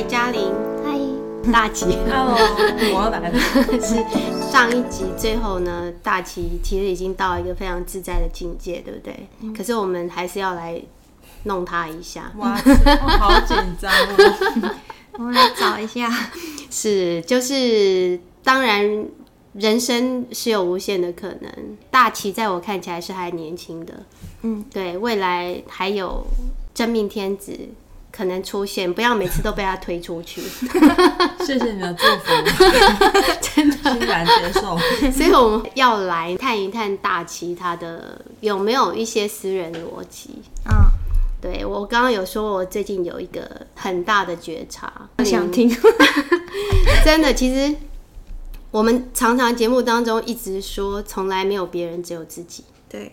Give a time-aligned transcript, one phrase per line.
[0.00, 0.50] 嗨，嘉玲，
[0.82, 2.34] 嗨，大奇，Hello，
[2.94, 3.38] 我要来了。
[3.38, 9.28] 是上一集最后呢，大奇其实已经到一个非常自在的境界，对不对？
[9.42, 10.80] 嗯、可是我们还是要来
[11.42, 12.32] 弄他一下。
[12.38, 14.74] 哇，我好紧张哦！
[15.18, 16.10] 我们来找一下，
[16.70, 19.06] 是，就是，当然，
[19.52, 21.52] 人生是有无限的可能。
[21.90, 23.92] 大奇在我看起来是还年轻的，
[24.40, 26.26] 嗯，对，未来还有
[26.72, 27.52] 真命天子。
[28.12, 30.42] 可能出现，不要每次都被他推出去。
[31.46, 32.32] 谢谢你的祝福，
[33.40, 34.78] 真的欣然接受。
[35.12, 40.42] 所以我们要来探一探大奇他的有没有一些私人逻辑。
[40.68, 40.72] 嗯，
[41.40, 45.68] 对，我刚刚有说，我最近有一个很大的觉察，我想听。
[47.04, 47.74] 真的，其实
[48.70, 52.64] 我们常常节目当中一直说，从来没有别人，只有自己。
[52.88, 53.12] 对。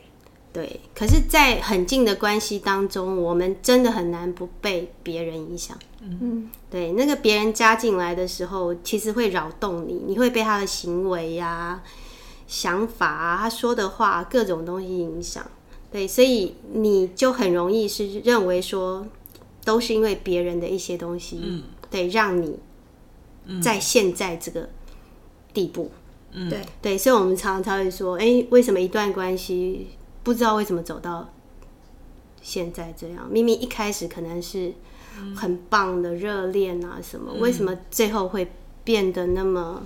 [0.58, 5.78] 对，可是，在很近的关系当中，我们真的很难不被别人影响。
[6.02, 11.84] 嗯，对，那个别人加进来的时候，其实会扰动你，你会被他的行为呀、啊、
[12.48, 15.46] 想法啊、他说的话各种东西影响。
[15.92, 19.06] 对，所以你就很容易是认为说，
[19.64, 22.58] 都是因为别人的一些东西，嗯，对，让你
[23.62, 24.68] 在现在这个
[25.54, 25.92] 地步。
[26.32, 29.90] 嗯，对，对，所以我们常常会说，哎，为什么一段关系？
[30.28, 31.30] 不知道为什么走到
[32.42, 34.74] 现在这样，明明一开始可能是
[35.34, 38.52] 很棒的热恋啊什么，嗯、为什么最后会
[38.84, 39.82] 变得那么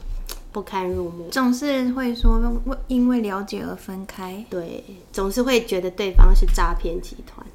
[0.51, 1.29] 不堪入目？
[1.29, 2.41] 总是会说
[2.87, 7.45] 因为了解而分开，对，总是会觉得对方是诈骗集团。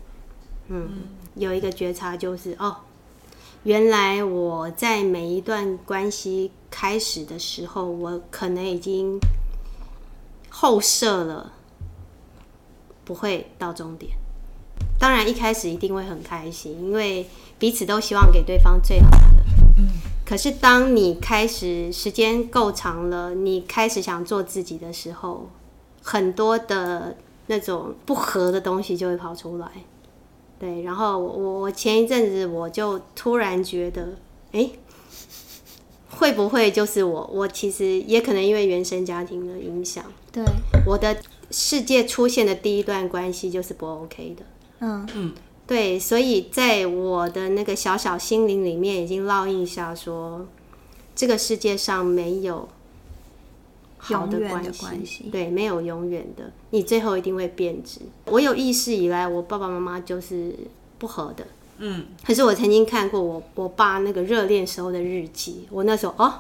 [0.69, 1.03] 嗯，嗯
[1.35, 2.77] 有一个觉察就是哦，
[3.65, 9.19] 原来我在每一段关系开始的时候，我可能已经
[10.51, 11.55] 后设了。
[13.07, 14.11] 不会到终点，
[14.99, 17.25] 当然一开始一定会很开心，因为
[17.57, 19.45] 彼此都希望给对方最好的。
[19.79, 19.89] 嗯，
[20.25, 25.49] 可是当你开始时间够长了，你开始想做自己的时候，
[26.03, 27.17] 很多的
[27.47, 29.71] 那种不合的东西就会跑出来。
[30.59, 34.15] 对，然后我我前一阵子我就突然觉得，
[34.51, 34.69] 哎，
[36.09, 37.31] 会不会就是我？
[37.33, 40.43] 我其实也可能因为原生家庭的影响，对
[40.85, 41.17] 我的。
[41.51, 44.45] 世界出现的第一段关系就是不 OK 的，
[44.81, 45.09] 嗯。
[45.15, 45.33] 嗯，
[45.67, 50.47] 对，所以在我的那个小小心灵里面已经烙印下说，
[51.15, 52.69] 这个世界上没有
[53.99, 54.65] 好的关
[55.05, 58.01] 系，对，没有永远的，你最后一定会变质。
[58.27, 60.55] 我有意识以来，我爸爸妈妈就是
[60.99, 61.47] 不和的，
[61.79, 66.35] 嗯，可是我曾经看过我我爸那个热恋时候的日记，我那时候哦。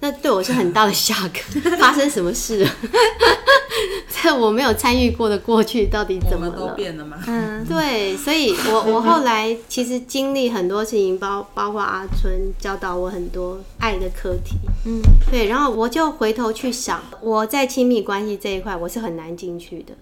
[0.00, 1.30] 那对我是很大的 shock，
[1.80, 2.70] 发生什么事了？
[4.08, 6.56] 在我没有参与过的过去，到底怎么了？
[6.56, 7.16] 都变了吗？
[7.26, 14.56] 嗯，对，所以我我后来其实经历很多事情，包包括阿春教导我很多爱的课题。
[14.84, 19.94] 嗯，对，然后我就回头去想，我在亲密关系这一块，我是很难进去的。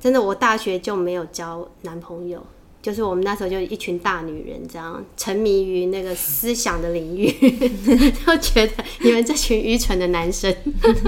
[0.00, 2.44] 真的，我大学就没有交男朋友。
[2.86, 7.28] 就是我们那时候就一群大女人这样沉迷于那个思想的领域，
[8.24, 10.54] 就觉得你们这群愚蠢的男生，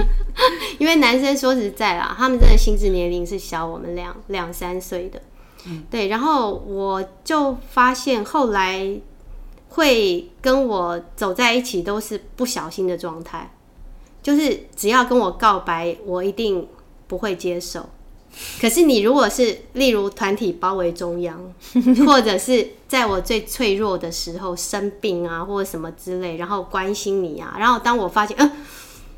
[0.77, 5.21] 因为男生说实在啦，他们真的心智年龄是小我们两两三岁的，
[5.89, 6.09] 对。
[6.09, 8.99] 然后我就发现后来
[9.69, 13.53] 会跟我走在一起都是不小心的状态，
[14.21, 16.67] 就是只要跟我告白，我一定
[17.07, 17.87] 不会接受。
[18.61, 21.39] 可是你如果是例如团体包围中央，
[22.05, 28.51] 或者是在我最脆弱的时候生病啊，或者什么之类，然后关心你啊，然后当我发现，嗯，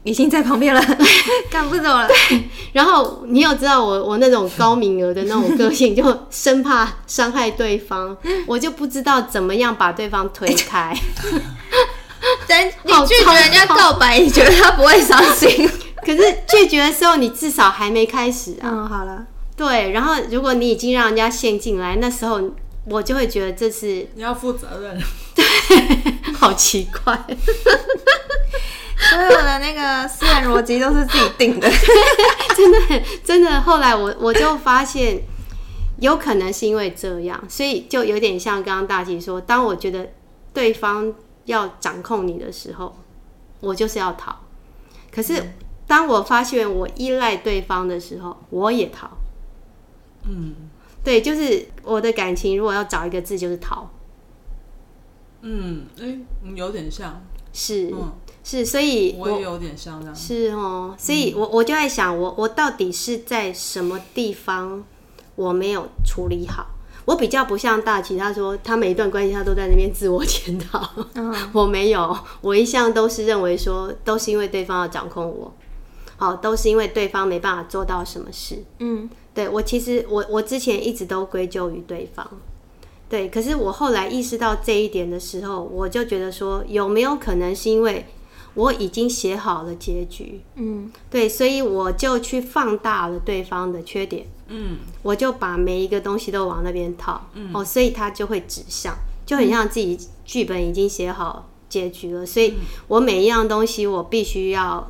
[0.03, 0.81] 已经在旁边了，
[1.51, 2.07] 赶不走了。
[2.07, 8.17] 对，然后你有知道我我那种高敏儿的那种个性，就生怕伤害对方，
[8.47, 10.95] 我就不知道怎么样把对方推开。
[12.47, 15.69] 等你拒绝人家告白，你觉得他不会伤心？
[16.05, 18.65] 可是拒绝的时候，你至少还没开始啊。
[18.65, 19.25] 嗯，好了。
[19.55, 22.41] 对，然后如果你已经让人家陷进来，那时候
[22.89, 24.97] 我就会觉得这是你要负责任。
[25.35, 25.45] 对，
[26.33, 27.15] 好奇怪。
[29.09, 31.69] 所有的那个私人逻辑都是自己定的，
[32.55, 33.61] 真的真的。
[33.61, 35.21] 后来我我就发现，
[35.99, 40.07] 有可能是因为这样，所以就有点像刚刚大吉说，当我觉得
[40.53, 41.13] 对方
[41.45, 42.95] 要掌控你的时候，
[43.59, 44.35] 我就是要逃。
[45.11, 45.39] 可是。
[45.39, 45.53] 嗯
[45.87, 49.09] 当我发现我依赖对方的时候，我也逃。
[50.23, 50.55] 嗯，
[51.03, 53.89] 对，就是我的感情，如果要找一个字，就是逃。
[55.41, 56.19] 嗯，哎、欸，
[56.55, 57.21] 有点像
[57.51, 58.09] 是，嗯、
[58.41, 60.15] 是，所以我，我也有点像这样。
[60.15, 64.81] 是哦，所以我我就在想，我我到底是在什么地方
[65.35, 66.67] 我没有处理好？
[67.05, 70.87] 我比较不像大齐，他说他每一段关系他都在那边自我检讨。
[71.15, 75.53] 嗯， 我没有，我一向都是认为说，都是因为对方要掌控我，
[76.17, 78.63] 好，都是因为对方没办法做到什么事。
[78.79, 82.25] 嗯，对，我其实我我之前一直都归咎于对方。
[83.09, 88.05] 对，可是我后来意识到这一点的时候，我就觉得说，有没有可能是因为
[88.53, 90.41] 我已经写好了结局？
[90.55, 94.27] 嗯，对，所以我就去放大了对方的缺点。
[94.51, 97.29] 嗯，我就把每一个东西都往那边套。
[97.33, 98.93] 嗯，哦，所以他就会指向，
[99.25, 102.55] 就很像自己剧本已经写好结局了，所以
[102.87, 104.87] 我每一样东西我必须要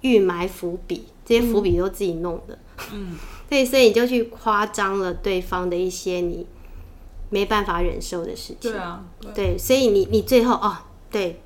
[0.00, 2.58] 预埋伏笔，这些伏笔都自己弄的。
[2.92, 3.16] 嗯，
[3.48, 6.46] 对，所以你就去夸张了对方的一些你。
[7.28, 10.76] 没办法忍受的事情，对啊，对，对，所以你你最后哦，
[11.10, 11.42] 对，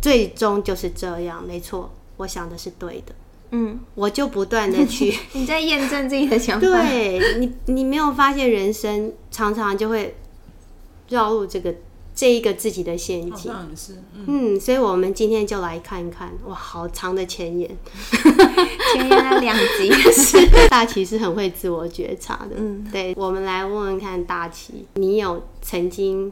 [0.00, 3.12] 最终就是这样，没错，我想的是对的，
[3.50, 10.16] 嗯，我就不断的去， 你在验证自己的想法，对你，你没有发现人生常常就会
[11.08, 11.74] 绕入这个。
[12.12, 17.70] 这一个自己的陷阱，是嗯，嗯，所以我们今天就来看一看，哇，好长的前言，
[18.92, 19.90] 前言了两集，
[20.68, 26.30] 大齐是很会自我觉察的，嗯，对，我们来问问看，大齐，你有曾经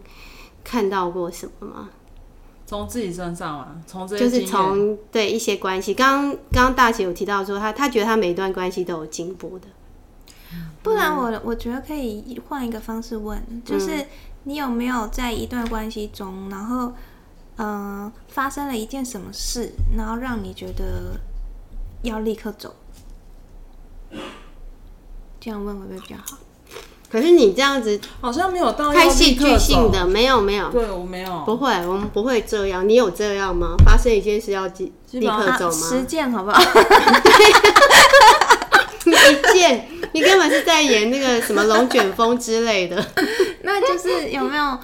[0.63, 1.89] 看到过什么吗？
[2.69, 9.67] 从自己身上啊，从这就是从对一些关系，刚刚刚大姐有提到说他他觉得他每一段关系都有进步的，
[10.83, 13.97] 不然我我觉得可以换一个方式问，就是。
[13.97, 14.07] 嗯
[14.45, 16.95] 你有没有在一段关系中，然后，
[17.57, 21.21] 嗯、呃，发生了一件什么事，然后让你觉得
[22.03, 22.75] 要立刻走？
[25.39, 26.39] 这样问会不会比较好？
[27.11, 32.87] 可是你这样子好像没有到太戏剧性的，没有没有，对我没有，不会，我们不会这样。
[32.89, 33.75] 你有这样吗？
[33.85, 35.89] 发生一件事要立立刻走吗？
[35.89, 36.61] 实践好不好？
[39.09, 43.05] 一件，你根本是在演那个什么龙卷风之类的。
[43.63, 44.79] 那就是有没有，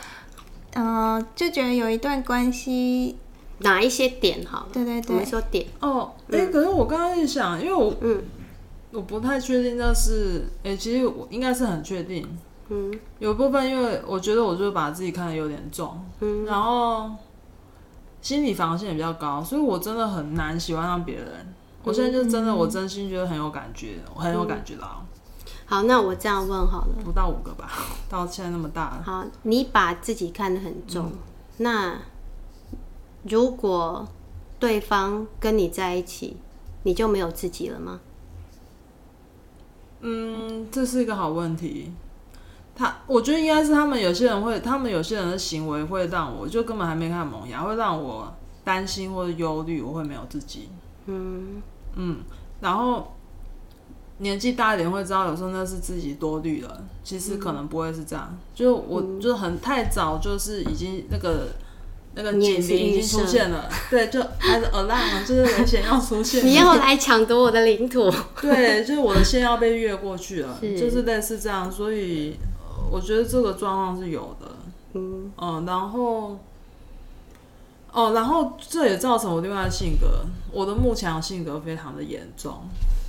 [0.74, 3.16] 嗯、呃，就觉得有一段关系，
[3.58, 4.66] 哪一些点好？
[4.72, 6.12] 对对对，我们说点哦。
[6.32, 8.22] 哎、欸，可是我刚刚在想，因为我嗯，
[8.94, 12.26] 我不太确定，那是哎、欸，其实我应该是很确定。
[12.68, 17.10] 嗯，有部分因为我觉得我就把自己看得有点重，嗯，然后
[18.22, 21.26] 心理防线也比较高，所以我真的很难喜欢上别人。
[21.26, 25.04] 嗯、我现在就真的，我真心觉得很有感觉，我很有感觉到。
[25.66, 27.68] 好，那我这样问好了，不到五个吧，
[28.08, 29.02] 到现在那么大了。
[29.04, 31.18] 好，你把自己看得很重，嗯、
[31.58, 31.98] 那
[33.24, 34.06] 如果
[34.58, 36.36] 对方跟你在一起，
[36.84, 38.00] 你就没有自己了吗？
[40.04, 41.90] 嗯，这是一个好问题。
[42.76, 50.68] 他，我觉得应该是他们有些人会，他们有些人的行为会让我就根本还没看萌芽，会让我担心或者忧虑，我会没有自己。
[51.06, 51.62] 嗯
[51.96, 52.18] 嗯，
[52.60, 53.10] 然后。
[54.18, 56.84] 年纪大一点会知道，有时候那是自己多虑了。
[57.02, 61.48] 其实可能不会是这样，嗯、就我就很太早，就是已经那个
[62.16, 68.08] 那个警铃已经出现了，对，就还是 alarm 就是危险要出现， 你要来抢夺我的领土，
[68.40, 71.70] 对，就是我的线要被越过去了，是就是类似这样。
[71.70, 72.36] 所以
[72.90, 74.56] 我觉得这个状况是有的，
[74.92, 76.38] 嗯嗯，然后
[77.92, 82.60] 哦，然后这也造成我另外的性格，我的慕强性格非常的严重。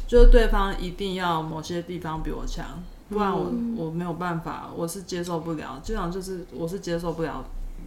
[0.08, 2.64] 就是对方一定要某些地方比我强，
[3.10, 5.82] 不然我、嗯、我没有办法，我是接受不了。
[5.84, 7.44] 这样就是我是接受不了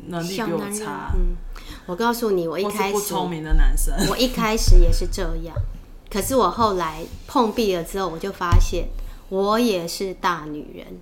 [0.07, 1.13] 能力比我差。
[1.15, 1.37] 嗯，
[1.87, 5.55] 我告诉你，我一开始不聪明的男生，我一开始也是这样。
[6.11, 8.89] 可是我后来碰壁了之后，我就发现
[9.29, 11.01] 我也是大女人，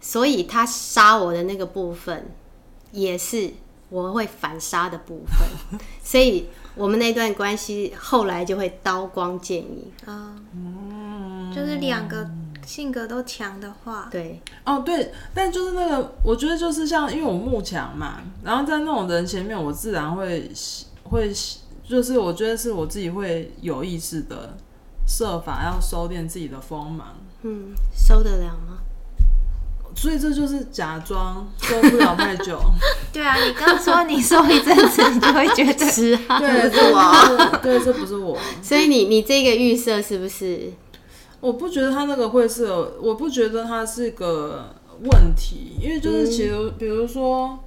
[0.00, 2.30] 所以他杀我的那个部分，
[2.92, 3.52] 也是
[3.88, 6.48] 我会反杀的部分， 所以。
[6.76, 12.28] 我们那段关系后来就会刀光剑影啊，嗯，就是两个
[12.66, 20.50] 性格都强的话，对，哦对，但就是那个，我觉得就是像，因为我慕强嘛，然后在那种人前面，我自然会
[21.04, 21.32] 会，
[21.86, 24.56] 就是我觉得是我自己会有意识的
[25.06, 28.78] 设法要收敛自己的锋芒，嗯，收得了吗？
[29.96, 32.60] 所以这就是假装收不了太久。
[33.12, 38.36] 对啊，你刚说你收一阵子，你就会觉得是啊，对，不是我，对，这不是我。
[38.60, 40.72] 所以你你这个预设是不是？
[41.44, 42.64] 我不觉得他那个会是，
[43.00, 47.58] 我不觉得他是个问题，因为就是其实，嗯、比如说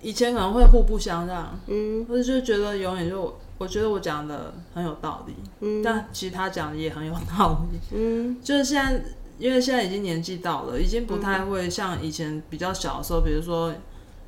[0.00, 9.04] 以前可能会互不相让，嗯，或者就觉得永远就我觉得我讲的很有道理，嗯，但其实他讲的也很有道理，嗯， 就是现在。
[9.36, 13.74] 因为现在已经年纪到了，已经不太会像以前比较小的时候，比如说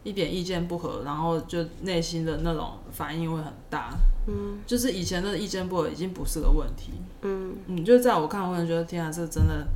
[0.03, 3.91] 一点意见不合，然后就内心的那种反应会很大。
[4.27, 6.93] 嗯，就是以前的意见不合已经不是个问题。
[7.23, 9.67] 嗯嗯，就在我看，我可能觉得天啊，这真的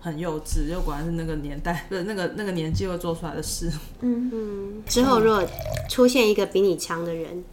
[0.00, 3.70] 很幼稚，就果然是那个年代的那个那个年纪会做出来的事。
[4.00, 4.82] 嗯嗯。
[4.86, 5.42] 之后如果
[5.88, 7.44] 出现一个比你强的人，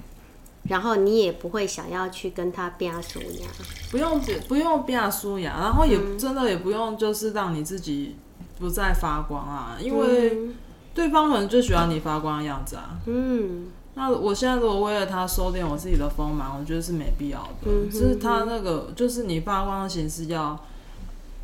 [0.63, 3.47] 然后你也不会想要去跟他变输呀？
[3.89, 8.15] 不用不用变输呀，然后也真的也不用就是让你自己
[8.59, 10.49] 不再发光啊，因为
[10.93, 12.99] 对方可能就喜欢你发光的样子啊。
[13.05, 13.67] 嗯。
[13.93, 17.67] 那我现在如果为了他收敛我自己的锋芒，我觉得是没必要的。
[17.67, 20.57] 嗯，就是他那个，就是你发光的形式要，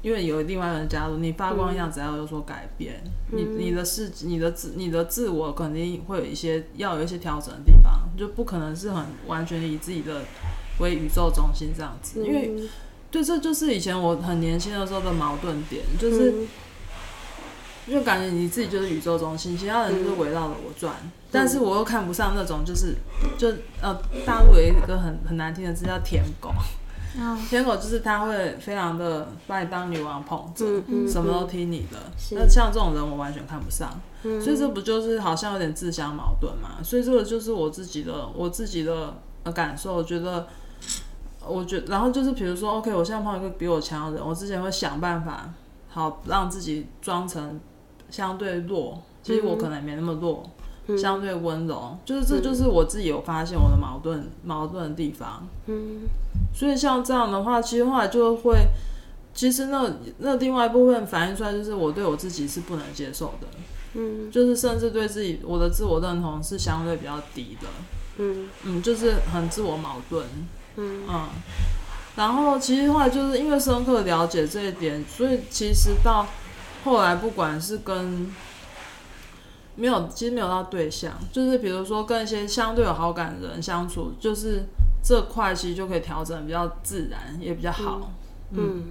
[0.01, 3.01] 因为有另外一个人加入，你发光的样子要有所改变。
[3.31, 10.21] 嗯、你你的事，你的自你的自我肯定会有一些要有一些调整的地方，就不可能是很完全以自己的
[10.79, 12.25] 为宇宙中心这样子。
[12.25, 12.51] 因为，
[13.11, 16.31] 对，这就是以前我很年轻的时候的矛盾点，就是。
[16.31, 16.47] 嗯
[17.89, 22.95] 就感觉你自己就是宇宙中心，其他人就是围绕着我转，嗯，但是我又看不上那种就是，
[23.37, 23.47] 就
[23.81, 26.49] 呃，大陆有一个很很难听的字叫舔狗，
[27.17, 31.97] 哦，舔狗就是他会非常的把你当女王捧着，嗯嗯，什么都听你的。
[32.31, 33.89] 那像这种人我完全看不上，
[34.21, 36.83] 所以这不就是好像有点自相矛盾嘛？
[36.83, 40.45] 所以这个就是我自己的我自己的呃感受，我觉得，
[41.45, 45.49] 我觉，然后就是比如说，OK，我现在碰到一个比我强的人，我之前会想办法
[45.87, 47.59] 好让自己装成。
[48.09, 50.49] 相对弱，其实我可能也没那么弱，
[50.87, 55.45] 嗯、相对温柔，就是这就是我自己有发现我的矛盾、嗯、矛盾的地方。
[55.65, 56.03] 嗯，
[56.53, 58.67] 所以像这样的话，其实后来就会，
[59.33, 63.47] 其实那那另外一部分反映出来，就是我对我自己是不能接受的。
[63.95, 67.67] 嗯，就是甚至对自己我的自我认同是相对比较低的。
[68.19, 70.25] 嗯嗯，就是很自我矛盾。
[70.77, 71.27] 嗯嗯，
[72.15, 76.25] 然后其实后来就是因为深刻了解这一点，所以其实到。
[76.87, 78.33] 后来不管是跟
[79.75, 84.63] 没有，其实没有到对象，就是比如说跟一些相对有好感的人相处，就是
[85.03, 88.09] 这块其实就可以调整比较自然，也比较好。
[88.51, 88.83] 嗯，嗯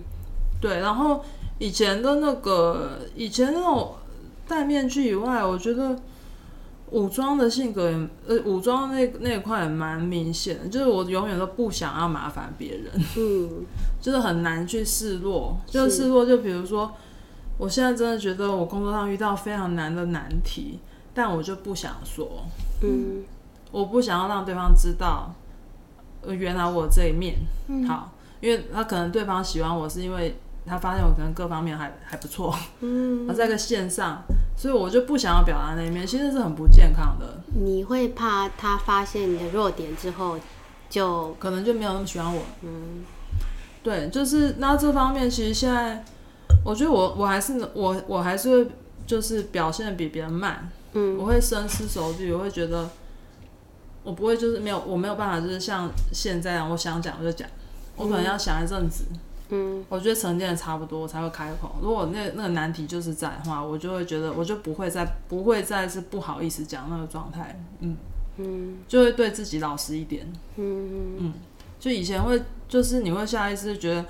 [0.60, 0.80] 对。
[0.80, 1.24] 然后
[1.58, 3.94] 以前的那个，以前那种
[4.46, 5.96] 戴面具以外，我觉得
[6.90, 12.92] 武装的性格也，呃，武装那那一块也蛮明显的，就是我永远都不想要麻烦别人。
[13.16, 13.64] 嗯，
[14.00, 16.92] 就是很难去示弱，就示弱，就比如说。
[17.58, 20.78] 我现在真的觉得我工作上遇到非常难的难题，
[21.14, 22.44] 但我就不想说，
[22.82, 23.24] 嗯，
[23.70, 25.32] 我不想要让对方知道，
[26.20, 27.36] 呃，原来我这一面，
[27.68, 30.36] 嗯，好，因为他可能对方喜欢我是因为
[30.66, 34.22] 他发现我可能各方面还还不错，嗯， 而在个线上，
[34.54, 37.40] 所以我就不想要表达那一面，其实是很不健康的。
[37.54, 40.38] 你会怕他发现你的弱点之后，
[40.90, 43.02] 就可能就没有那么喜欢我，嗯，
[43.82, 46.04] 对，就是那这方面其实现在。
[46.66, 48.70] 我觉得我我还是我我还是会
[49.06, 52.90] 就是表现的比别人慢，嗯，我会深思熟虑，我会觉得
[54.02, 57.48] 我不会就是没有我没有办法就是像现在啊，我想讲我就讲，
[57.94, 59.04] 我可能要想一阵子，
[59.50, 61.76] 嗯，我觉得沉淀的差不多我才会开口。
[61.80, 67.96] 如果那那个难题就是在的话，我就会觉得我就不会再不会再是不好意思讲那个状态，嗯
[68.38, 71.32] 嗯，就会对自己老实一点，嗯嗯，
[71.78, 74.04] 就以前会就是你会下意识觉得。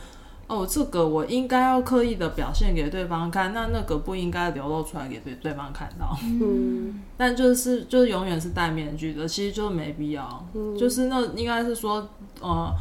[0.49, 6.17] 哦，这个我应该要刻意的表现给对方看，那那个不应该流露出来给对对方看到。
[6.23, 10.47] 嗯， 但就是就是永远是戴面具的，其实就没必要。
[10.55, 12.09] 嗯，就是那应该是说，
[12.41, 12.73] 呃，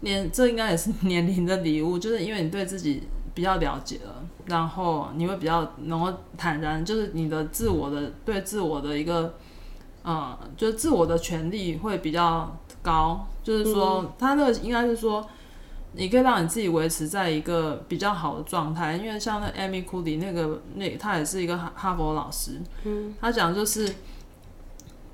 [0.00, 3.02] 年这应该也是年龄的礼物，就是因为你对自己
[3.34, 9.34] 比较了解了，然后你会比较能够坦然，就是你的自我的对自我的一个，
[10.02, 13.26] 呃，就是自我的权利会比较高。
[13.42, 15.28] 就是说，他那个应该是说。
[15.92, 23.92] 你可以让你自己维持在一个比较好的状态，因为像那 Amy Cuddy 那个那他也是一个哈哈佛老师，嗯，他讲就是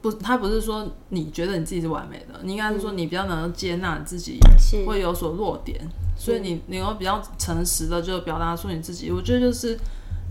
[0.02, 4.38] 不，他不是说你觉得你自己是完美的，你应该是说你比较能够接纳自己
[4.86, 5.80] 会有所弱点，
[6.16, 9.10] 所以你你要比较诚实的就表达出你自己。
[9.10, 9.78] 我觉得就是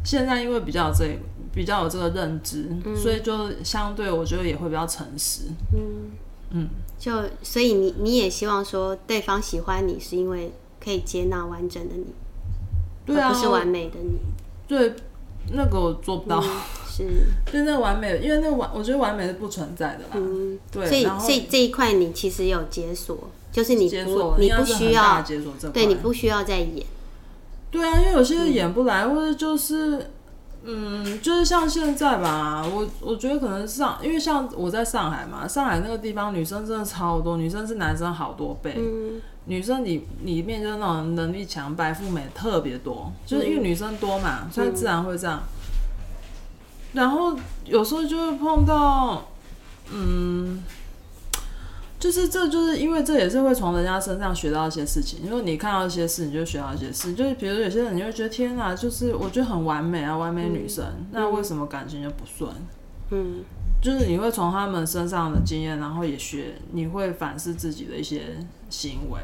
[0.03, 1.19] 现在因为比较有这
[1.51, 6.11] 比较有这个认知，所以就相对我觉得也会比较诚实，嗯
[6.55, 6.69] 嗯。
[6.97, 7.11] 就
[7.43, 10.51] 所以你你也希望说对方喜欢你是因为
[10.83, 12.05] 可以接纳完整的你，
[13.05, 14.17] 对啊，不是完美的你。
[14.67, 14.93] 对，
[15.51, 16.39] 那个我做不到。
[16.39, 16.49] 嗯、
[16.89, 17.03] 是，
[17.51, 20.09] 就那个完美的，因为那个完，我觉得完美是不存在的啦。
[20.13, 20.87] 嗯，对。
[20.87, 26.85] 所以所以这一块你其实有解锁，就是你不你不需要解锁这块，对，你不需要再演。
[27.69, 30.11] 对啊，因为有些人演不来，嗯、或者就是。
[30.67, 45.43] 嗯，就是像现在吧，我我觉得可能上，因为像我在上海嘛，上海那个地方女生真的超多，女生是男生好多倍，嗯、女生里里面就是那种能力强、白富美特别多，就是因为女生多嘛，所以自然会这样。
[46.93, 49.27] 然后有时候就会碰到，
[49.91, 50.63] 嗯。
[52.05, 55.23] 就是这就是因为这也是会从人家身上学到一些事情。
[55.23, 57.15] 因为你看到一些事，你就学到一些事。
[57.15, 62.47] 就是比如有些人你会觉得天哪，就是我觉得很完美啊，完美女生，嗯、那为什么感情就不顺？
[63.09, 63.43] 嗯，
[63.81, 68.37] 就是你会从他们身上的经验，然后也学，你会反思自己的一些
[68.69, 69.19] 行为。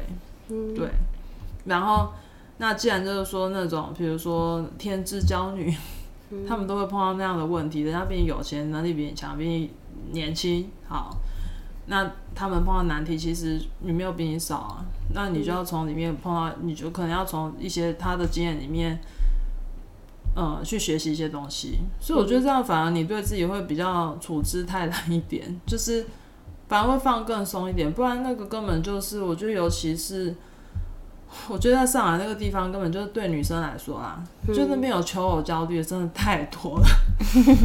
[0.48, 0.88] 嗯，对。
[1.66, 2.08] 然后
[2.58, 5.72] 那既然就是说那种，比如说天之骄女，
[6.30, 9.70] 嗯、 他们都会碰到那样的问题，人家比你有钱，能力比你强，比你
[10.10, 11.16] 年轻，好。
[11.92, 14.84] 那他们碰到难题，其实你没有比你少啊。
[15.12, 18.98] 那你就要从里面碰到，你就可能要从一些他的经验里面，
[20.34, 21.80] 呃，去学习一些东西。
[22.00, 26.06] 所以我觉得这样反而你对自己会比较处之泰然一点，就是
[26.66, 27.92] 反而会放更松一点。
[27.92, 30.34] 不然那个根本就是，我觉得尤其是。
[31.48, 36.86] 我觉得在上海那个地方根本就是对女生来说啊，嗯、就那边有求偶焦虑真的太多了。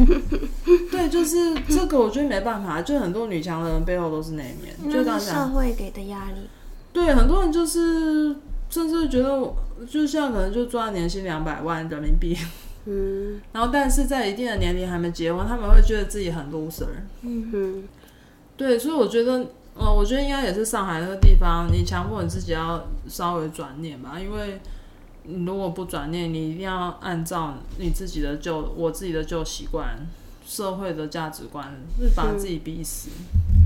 [0.90, 5.48] 对，就是这个，我觉得没办法，就很多女强人背后都是那一面，就这样讲。
[5.48, 6.48] 社会给的压力。
[6.92, 8.34] 对，很多人就是
[8.70, 9.54] 甚至觉得，
[9.88, 12.36] 就像可能就赚年薪两百万人民币，
[12.86, 16.86] 嗯， 然后但是在一定的年龄还没结婚，他们会觉得自己很 loser。
[17.22, 17.84] 嗯哼，
[18.56, 19.46] 对，所以我觉得。
[19.78, 24.60] 呃，我觉得应该也是上海那个地方，你强迫你自己要稍微转念吧，因为
[25.22, 29.96] 你如果不转念，你一定要按照你自己的旧，我自己的旧习惯，
[30.44, 33.10] 社会的价值观，是把自己逼死。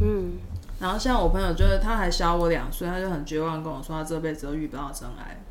[0.03, 0.33] 嗯。
[0.81, 5.43] 然后像我朋友，就是他还小我两岁，他就很绝望跟我说，他这辈子都遇不到真爱。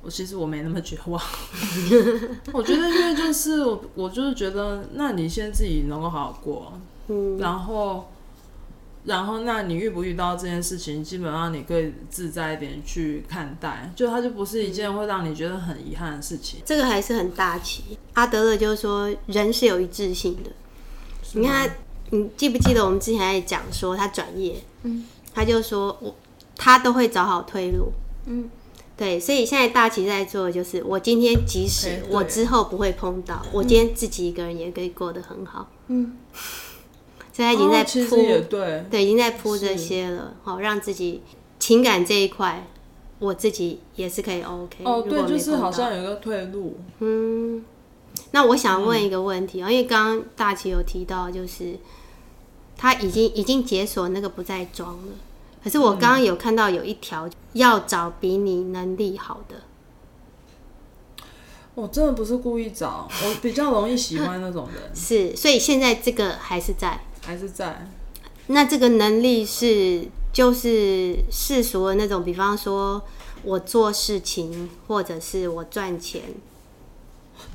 [0.00, 1.20] 我其实我没那么绝望，
[2.54, 6.72] 我觉得因为就是我，我就是觉得，那你先自己能够好好过，
[7.08, 8.08] 嗯，然后。
[9.04, 16.60] 然后，那你遇不遇到这件事情，基本上你可以自在一点去看待，就它就不是一件会让你觉得很遗憾的事情。
[16.64, 17.98] 这个还是很大气。
[18.14, 20.50] 阿德勒就是说，人是有一致性的。
[21.34, 21.70] 你看，
[22.10, 26.16] 你记不记得我们之前在讲说他转业，嗯，他就说我
[26.56, 27.92] 他都会找好退路，
[28.24, 28.48] 嗯，
[28.96, 29.20] 对。
[29.20, 36.16] 所以现在大奇在做的就是，我今天即使我之后不会碰到，嗯、我今天自己一个人也可以过得很好，嗯。
[37.36, 41.20] 所以他已经在铺，哦、对，对，已经在铺这些了，好是让自己
[41.58, 42.64] 情感这一块，
[43.18, 44.84] 我自己也是可以 OK。
[44.84, 46.78] 哦，对，就是好像有一个退路。
[47.00, 47.64] 嗯，
[48.30, 51.76] 那我想问一个问题啊，嗯、因为刚刚大奇有提到，就是
[52.76, 55.12] 他已经已经解锁那个不再装了，
[55.64, 59.56] 可是我刚刚有看到有一条要找比你能力好的。
[61.74, 64.80] 我真的不是故意找，我比较容易喜欢那种人。
[64.94, 67.00] 是，所以现在这个还是在。
[67.24, 67.86] 还是在，
[68.48, 73.02] 那这个能力是就是世俗的那种，比方说
[73.42, 76.22] 我做事情，或者是我赚钱。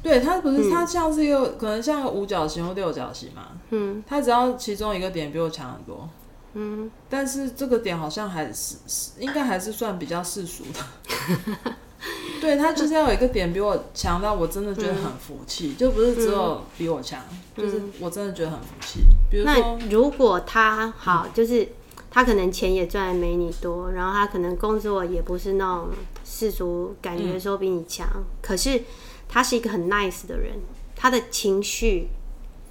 [0.02, 3.48] 对，他不是，他像是一个、嗯、可能像个五角形或六角形嘛。
[3.70, 6.10] 嗯，他只要其中一个点比我强很多。
[6.54, 8.76] 嗯，但是这个点好像还是
[9.20, 11.74] 应该还是算比较世俗的。
[12.40, 17.22] 对，他就是要有一个点比我强到我真的觉得很服气，嗯、就不是只有比我强，
[17.58, 19.02] 嗯、就是我真的觉得很服气。
[19.30, 21.68] 比如，那如果他好，就是
[22.10, 25.90] 他可能钱也赚的没你多，然后他可能工作也不是那种
[26.26, 28.82] 世俗感觉说比你强，嗯、可是
[29.28, 30.54] 他是一个很 nice 的人，
[30.96, 32.10] 他的情绪、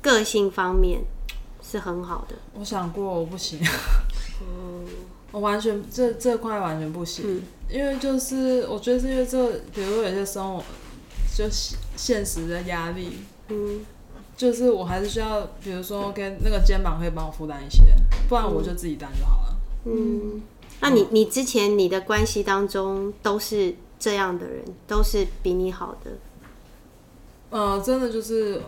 [0.03, 1.03] 个性方面
[1.63, 2.37] 是很好的。
[2.55, 3.61] 我想过，我不行。
[4.41, 4.87] 嗯
[5.31, 10.65] 我完全这这块完全不行，嗯、因为就是我觉得是因为这，比如说有些生活
[11.37, 11.45] 就
[11.97, 13.19] 现实的压力，
[13.49, 13.85] 嗯，
[14.39, 17.83] 就是我还是需要，比如说跟那个肩膀可以帮我负担一些，
[18.27, 19.57] 不然我就自己担就好了。
[19.85, 20.43] 嗯，嗯，
[20.81, 26.13] 那你你之前你的关系当中都是这样的人，都是比你好的？
[27.51, 28.63] 呃，真的就是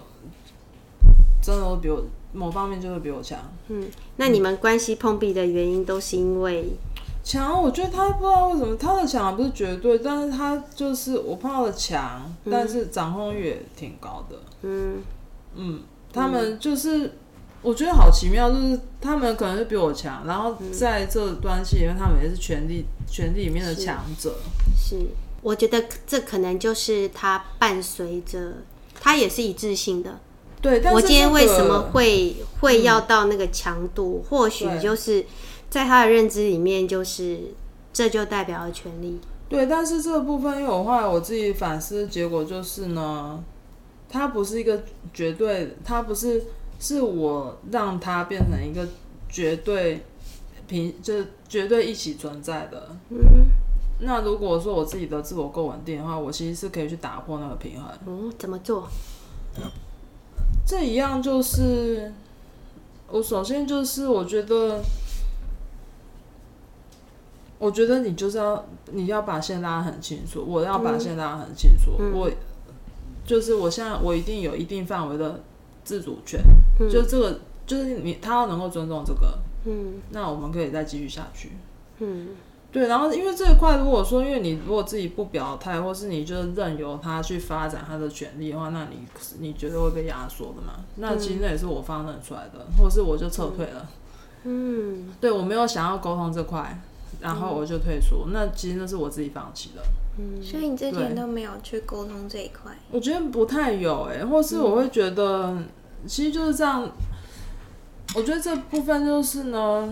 [1.41, 2.05] 真的我比我。
[2.33, 3.37] 某方面就会比我强。
[3.67, 6.65] 嗯，那你们关系碰壁的原因都是因为
[7.25, 7.61] 强？
[7.61, 14.37] 我觉得他不知道为什么他的强不是绝对，但是他就是我碰到的强，嗯、但是掌控欲也挺高的。
[14.63, 15.03] 嗯嗯，
[16.13, 17.13] 他们就是
[17.63, 24.37] 我觉得好奇妙，就是他们可能是比我强，然后在这段戏里面，他们也是权力权力里面的强者
[24.77, 24.97] 是。
[24.97, 25.07] 是，
[25.43, 28.55] 我觉得这可能就是他伴随着
[29.01, 30.19] 他也是一致性的。
[30.61, 34.23] 对，但我今天为什么会会要到那个强度？
[34.23, 35.25] 嗯、或许就是
[35.71, 37.55] 在他的认知里面，就是
[37.93, 39.19] 这就代表了权力。
[39.49, 43.43] 对，但是这个部分，因为我后来我自己反思，结果就是呢，
[44.11, 44.83] 他不是一个
[45.15, 46.45] 绝对，它不是
[46.79, 48.87] 是我让它变成一个
[49.29, 50.05] 绝对
[50.67, 52.97] 平，就是绝对一起存在的。
[53.11, 53.47] 嗯，
[54.01, 57.91] 那如果说我自己的自我够稳定的话，我其实是可以去打破那个平衡。
[58.07, 58.89] 嗯，怎么做？
[59.57, 59.63] 嗯
[60.67, 62.13] 这一样就是，
[63.09, 64.81] 我首先就是我觉得，
[67.59, 72.31] 我觉得你就是要你要把线拉很清楚，我要把线拉很清楚，嗯、我
[73.31, 75.41] 就是我现在我一定有一定范围的
[75.85, 76.41] 自主权，
[76.81, 81.53] 嗯、就这个就是你他要能够尊重这个，嗯，那我们可以再继续下去，
[82.01, 82.31] 嗯。
[82.73, 88.99] 对，然后因为这一块，如果说因为你如果自己不表态，或是你就是任由他去发展他的权利的话，那你
[89.39, 90.85] 你觉得会被压缩的嘛？
[90.97, 93.89] 那其实那也是我放任出来的，或是我就撤退了。
[94.43, 96.81] 嗯，对，我没有想要沟通这块，
[97.21, 98.27] 然后我就退出。
[98.33, 99.83] 那其实那是我自己放弃的。
[100.21, 102.73] 嗯，所以你之前都没有去沟通这一块？
[102.91, 105.67] 我觉得不太有哎、欸，或是我会觉得，嗯、
[106.07, 106.89] 其实就是这样。
[108.15, 109.89] 我觉得这部分就是呢。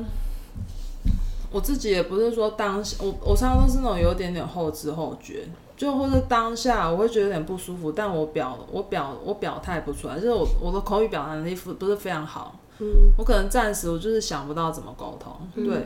[1.51, 12.87] 我自己也不是说当下，我我常常都是那种有点点后知后觉，就或者当下我会觉得有点不舒服，但我表我表我表态不出来，就是我我的口语表达能力不不是非常好，嗯，
[13.17, 15.83] 我可能暂时我就是想不到怎么沟通，嗯、对，所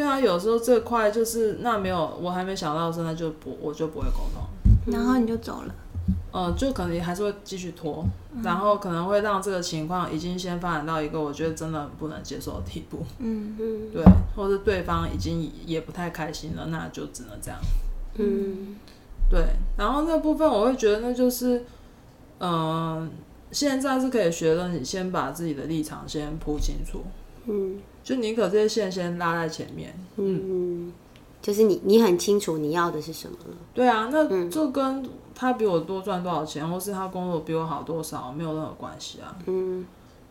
[0.00, 5.74] 以啊，有时候这块就是那没有我还没想到的时候，那就不我就不会沟通，然后你就走了。
[6.32, 12.98] 呃，就可能还是会继续拖，嗯、然后可能会让这个情况已经先发展到一个我觉得真的不能接受的地步。
[13.20, 14.02] 嗯嗯，对，
[14.34, 17.60] 或是对方已经也不太开心了，那就只能这样。
[18.16, 18.74] 嗯，
[19.30, 19.44] 对。
[19.78, 21.58] 然后那部分我会觉得那就是，
[22.38, 23.08] 嗯、呃，
[23.52, 27.04] 现在是可以学的，你先把自己的立场先铺清楚。
[27.46, 29.92] 嗯，就宁可这些线先拉在前面。
[30.14, 30.92] 嗯嗯，
[31.42, 33.56] 就是你你很清楚你要的是什么了。
[33.74, 35.04] 对啊，那就跟。
[35.36, 39.36] 他比我多赚多少钱，或是他工作比我好多少，没有任何关系啊。
[39.46, 39.84] 嗯，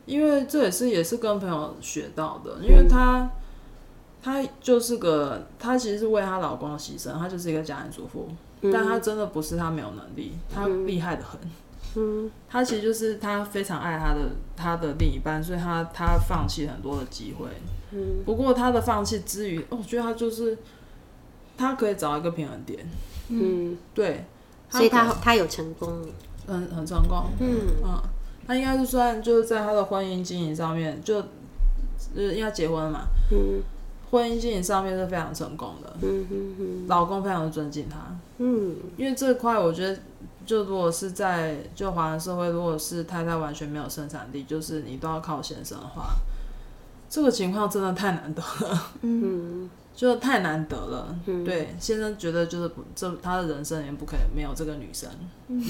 [0.05, 3.29] 因为这也是也是跟朋友学到的，因为他
[4.21, 8.29] 他就是个，他其实是为她老公牺牲，他就是一个家庭主妇，
[8.61, 11.37] 嗯、但他真的不是他没有能力，他厉害的很。
[11.95, 17.47] 嗯，他其实就是他非常爱他的他的另一半，所以他他放弃很多的机会。
[17.91, 20.57] 嗯，不过他的放弃之余，我觉得他就是
[21.57, 22.87] 他可以找一个平衡点。
[23.29, 24.25] 嗯，对。
[24.69, 25.87] 所以他他有成功，
[26.47, 27.59] 很很成功，嗯。
[27.83, 28.01] 嗯，
[28.47, 31.27] 他应该是算就是在他的婚姻经营上面，就就
[32.15, 33.01] 是应该结婚了嘛，
[33.31, 33.61] 嗯，
[34.09, 37.97] 婚姻经营上面是非常成功的，嗯哼哼，老公非常的尊敬他，
[38.39, 39.99] 嗯，因为这块我觉得，
[40.45, 46.15] 就如果是在就华人社会，如果是太太完全没有生产力，就是你都要靠先生的话，
[47.09, 49.69] 这个情况真的太难得了，嗯。
[49.95, 55.07] 就太难得了，嗯、对，先生觉得就是不，这他的人生也不可能没有这个女生，
[55.49, 55.61] 嗯，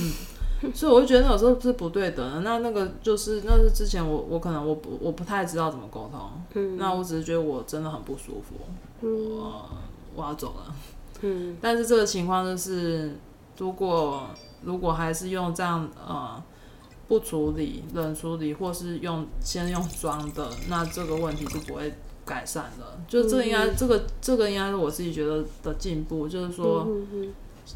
[0.74, 2.40] 所以我就觉得有时候是不对的。
[2.40, 6.22] 那那个就是那是之前我我可能我不我不太知道怎么沟通，
[6.54, 8.56] 嗯，那我只是觉得我真的很不舒服，
[9.02, 9.70] 嗯，我
[10.16, 10.74] 我要走了，
[11.20, 13.18] 嗯，但是这个情况就是
[13.58, 14.30] 如果
[14.66, 16.44] 如果还是用这样呃
[17.08, 21.94] 不处理冷处理，或是用先用装的，那这个问题就不会。
[22.26, 26.88] 改善了，就这应该，嗯、这个这个应该是我自己觉得的进步，就是说，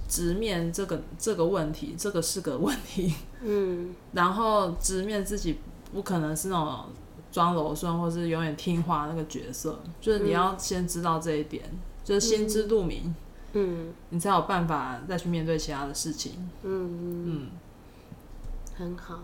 [0.07, 5.57] 直面这个这个问题，这个是个问题，嗯，然后直面自己
[5.93, 6.85] 不可能是那种
[7.29, 13.15] 装柔顺或是永远听话那个角色，就是你要先知道这一点，嗯、就是心知肚明，嗯，
[14.09, 17.47] 你才有办法再去面对其他的事情，嗯嗯，嗯
[18.75, 19.19] 很好。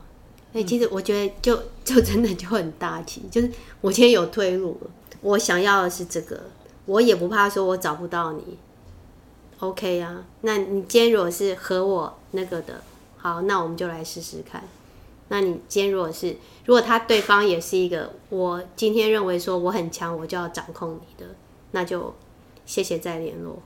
[0.53, 4.89] 哎，其实我觉得就 就真的就很大气，就是我今天有退路了。
[5.21, 6.39] 我想要的是这个，
[6.85, 8.57] 我也不怕说我找不到你
[9.59, 10.25] ，OK 啊？
[10.41, 12.81] 那你今天如果是和我那个的，
[13.17, 14.63] 好，那我们就来试试看。
[15.29, 21.33] 那你今天如果是，如果他对方也是一个，我今天认为说我很强，我就要掌控你的，
[21.71, 22.13] 那就
[22.65, 23.57] 谢谢再联络。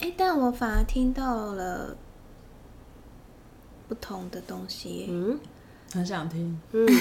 [0.00, 1.96] 哎，但我反而听到了
[3.88, 5.38] 不同的东西，嗯，
[5.92, 6.86] 很想听， 嗯。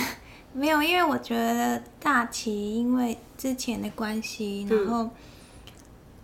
[0.53, 5.09] 没有，因为我觉得大齐因为之前的关系，然后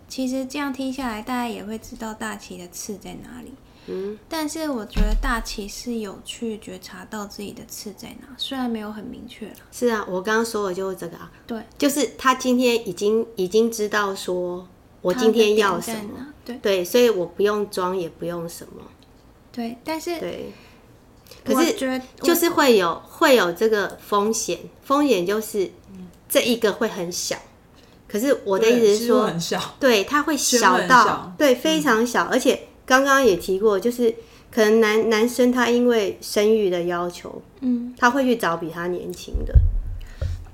[0.08, 3.52] 其实这样听下来，大家也会知道大齐的刺在哪里。
[3.88, 9.52] 嗯，但是我觉得大齐是有去觉察到自己的刺在哪，虽然没有很明确。
[9.70, 11.30] 是啊，我刚刚说的就是这个啊。
[11.46, 14.66] 对，就是他今天已经已经知道说
[15.02, 18.82] 我今天要什么，对对，所以我不用装，也不用什么。
[19.52, 20.52] 对，但是对。
[21.44, 21.74] 可是，
[22.22, 25.68] 就是会有会有这个风险，风险就是
[26.28, 27.36] 这一个会很小。
[28.06, 29.28] 可是我的意思是说，
[29.80, 34.14] 对，它会小到对非常小，而且刚刚也提过，就是
[34.52, 39.52] 可能男男生他因为生育的要求，嗯，他会去找比他年轻的，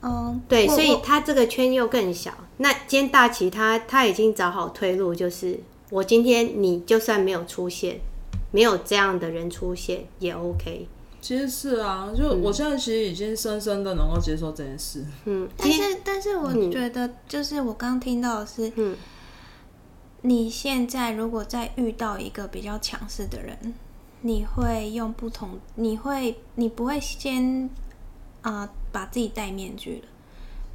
[0.02, 2.32] 嗯，对，所以他这个圈又更小。
[2.58, 5.58] 那今天大齐他他已经找好退路，就是
[5.90, 8.00] 我今天你就算没有出现。
[8.50, 10.88] 没有这样的人出现也 OK。
[11.20, 15.04] 其实是啊，就我现在其实已经深深的能够接受这件事。
[15.26, 18.96] 嗯，但是但是我觉得，就是我刚听到的是，嗯，
[20.22, 23.74] 你现在如果再遇到一个比较强势的人，
[24.22, 27.68] 你会用不同，你会，你不会先
[28.40, 30.08] 啊、呃、把自己戴面具了，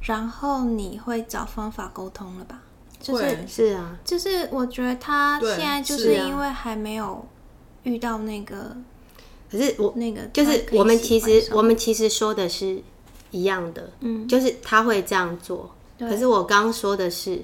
[0.02, 2.62] 然后你会找方法沟通了吧？
[3.00, 7.26] 就是是啊，就是我觉得他现在就是因为还没有
[7.82, 8.74] 遇到那个，
[9.50, 12.82] 可是我那个就是我们其实我们其实说的是
[13.30, 17.42] 一样的，嗯，就是他会这样做，可是我刚刚说的是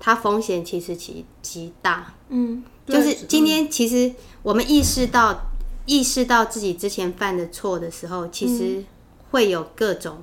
[0.00, 4.10] 他风险其实极极大，嗯，就是今天其实
[4.42, 5.50] 我们意识到
[5.84, 8.82] 意识到自己之前犯的错的时候，其实
[9.34, 10.18] 会有各种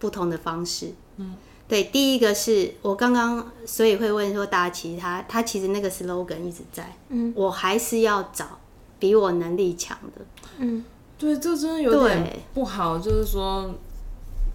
[0.00, 1.36] 不同的方式，嗯。
[1.68, 8.60] 对，第一个是我刚刚，所以会问说，大家其实他他其实那个 slogan 一直在，嗯，我还是要找
[9.00, 10.24] 比我能力强的，
[10.58, 10.84] 嗯，
[11.18, 13.74] 对，这真的有点不好，就是说，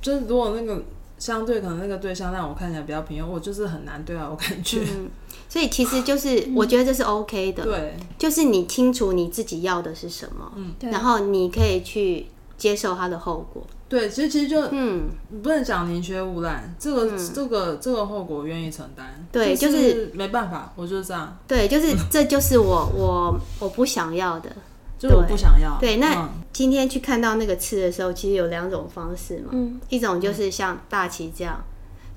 [0.01, 0.81] 就是如果那个
[1.19, 5.09] 相对可能那个对象让我看起来比较平庸，我就是很难对啊，我感觉，嗯，
[5.49, 13.61] 所以其实就是我觉得这是 OK 的，对，就是你清楚你自己要的是什么，嗯，然后你可以去接受它的后果。
[13.91, 15.09] 对，其实其实就嗯，
[15.43, 19.27] 不能讲宁缺毋滥，这个、嗯、这个这个后果愿意承担。
[19.33, 21.37] 对，就是、就是、没办法，我就是这样。
[21.45, 24.49] 对，就是 这就是我我我不想要的，
[24.97, 25.77] 就是我不想要。
[25.77, 29.49] 对，那、嗯、今天去看到那个刺的时候，其实有两种方式嘛。
[29.51, 31.61] 嗯，一种就是像大旗这样，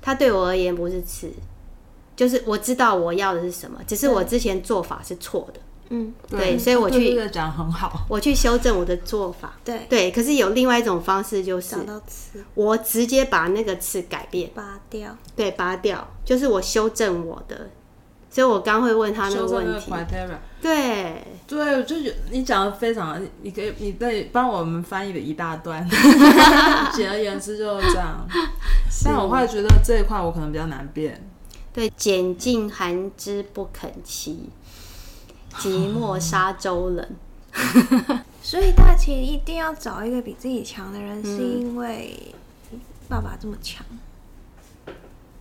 [0.01, 1.29] 他对我而言不是刺，
[2.15, 5.59] 就是我知道我要的是什么，只是我之前做法是错的。
[5.89, 9.53] 嗯，对，所以我去讲很好，我去修正我的做法。
[9.63, 11.75] 对对，可是有另外一种方式，就是
[12.53, 15.15] 我直接把那个刺改变，拔掉。
[15.35, 17.69] 对，拔掉，就是我修正我的。
[18.27, 19.89] 所以我刚会问他那个问题。
[20.61, 21.95] 对对，就
[22.31, 25.87] 你讲的非常，你可以你在帮我们翻译了一大段。
[26.93, 28.27] 简而言之就是这样。
[29.05, 31.25] 但我会觉得这一块我可能比较难变。
[31.71, 34.35] 对，拣尽寒枝不肯栖。
[35.59, 37.15] 寂寞沙洲人，
[38.41, 42.33] 所以大齐一定要找一个比自己强的人，是因为
[43.07, 43.85] 爸爸这么强。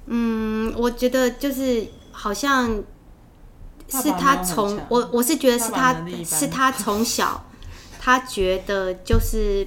[0.07, 2.83] 嗯，我觉得就是好像
[3.89, 7.45] 是他从我我是觉得是他是他从小
[7.99, 9.67] 他觉得就是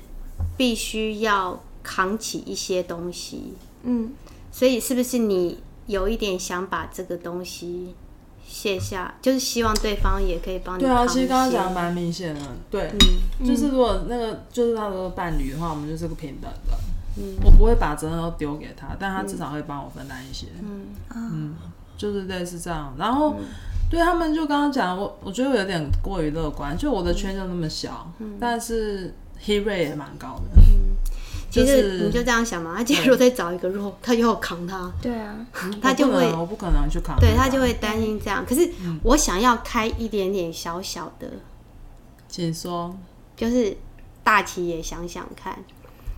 [0.56, 4.14] 必须要扛起一些东西，嗯，
[4.52, 7.96] 所以是不是你有一点想把这个东西？
[8.58, 10.82] 卸下，就是希望对方也可以帮你。
[10.82, 12.42] 对啊，其实刚刚讲的蛮明显的，
[12.72, 12.92] 对，
[13.40, 16.74] 嗯、就是如果那个就是他的伴侣的话，我们就是个平等的。
[17.18, 20.48] 嗯，我不会把责任都丢给他，但他至少会帮我分担一些。
[20.64, 21.56] 嗯嗯，
[21.98, 22.96] 就是类似这样。
[22.98, 23.46] 然后、嗯、
[23.92, 30.62] 对他们就刚刚讲，我我觉得我有点过于乐观，就我的圈就那么小，嗯、但是 hit rate 也蛮高的。
[30.62, 30.98] 嗯
[31.66, 35.36] 其实你就这样想嘛，他假如再找一个肉，他又要扛他，对啊，
[35.82, 38.46] 他就会，我不可能去扛，对他就会担心这样。
[38.48, 38.70] 可是
[39.04, 41.28] 我想要开一点点小小的，
[42.30, 42.96] 请说，
[43.36, 43.76] 就是
[44.24, 45.58] 大奇也想想看，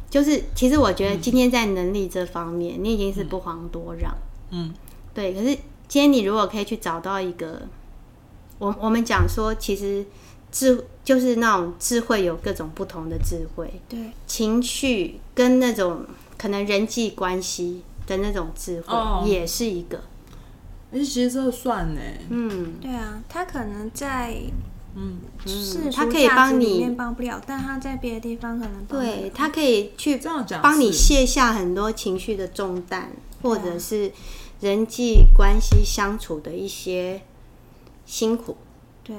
[0.09, 4.13] 就是其实我觉得今天在能力这方面，你已经是不遑多让，
[4.51, 4.73] 嗯，
[5.13, 5.33] 对。
[5.33, 5.47] 可是
[5.87, 7.61] 今天你如果可以去找到一个，
[8.57, 10.05] 我我们讲说，其实。
[10.51, 14.11] 智就是那种智慧，有各种不同的智慧，对。
[14.27, 16.05] 情绪跟那种
[16.37, 19.97] 可能人际关系的那种智慧，也是一个。
[20.91, 24.35] 哎、哦，其实这算呢，嗯，对啊，他可能在
[24.93, 25.17] 嗯
[25.47, 30.21] 是他可以帮你帮不了，但他在别的地方可能帮对他可以去
[30.61, 33.09] 帮你卸下很多情绪的重担，
[33.41, 34.11] 或者是
[34.59, 37.23] 人际关系相处的一些
[38.05, 38.55] 辛苦，
[39.03, 39.15] 对。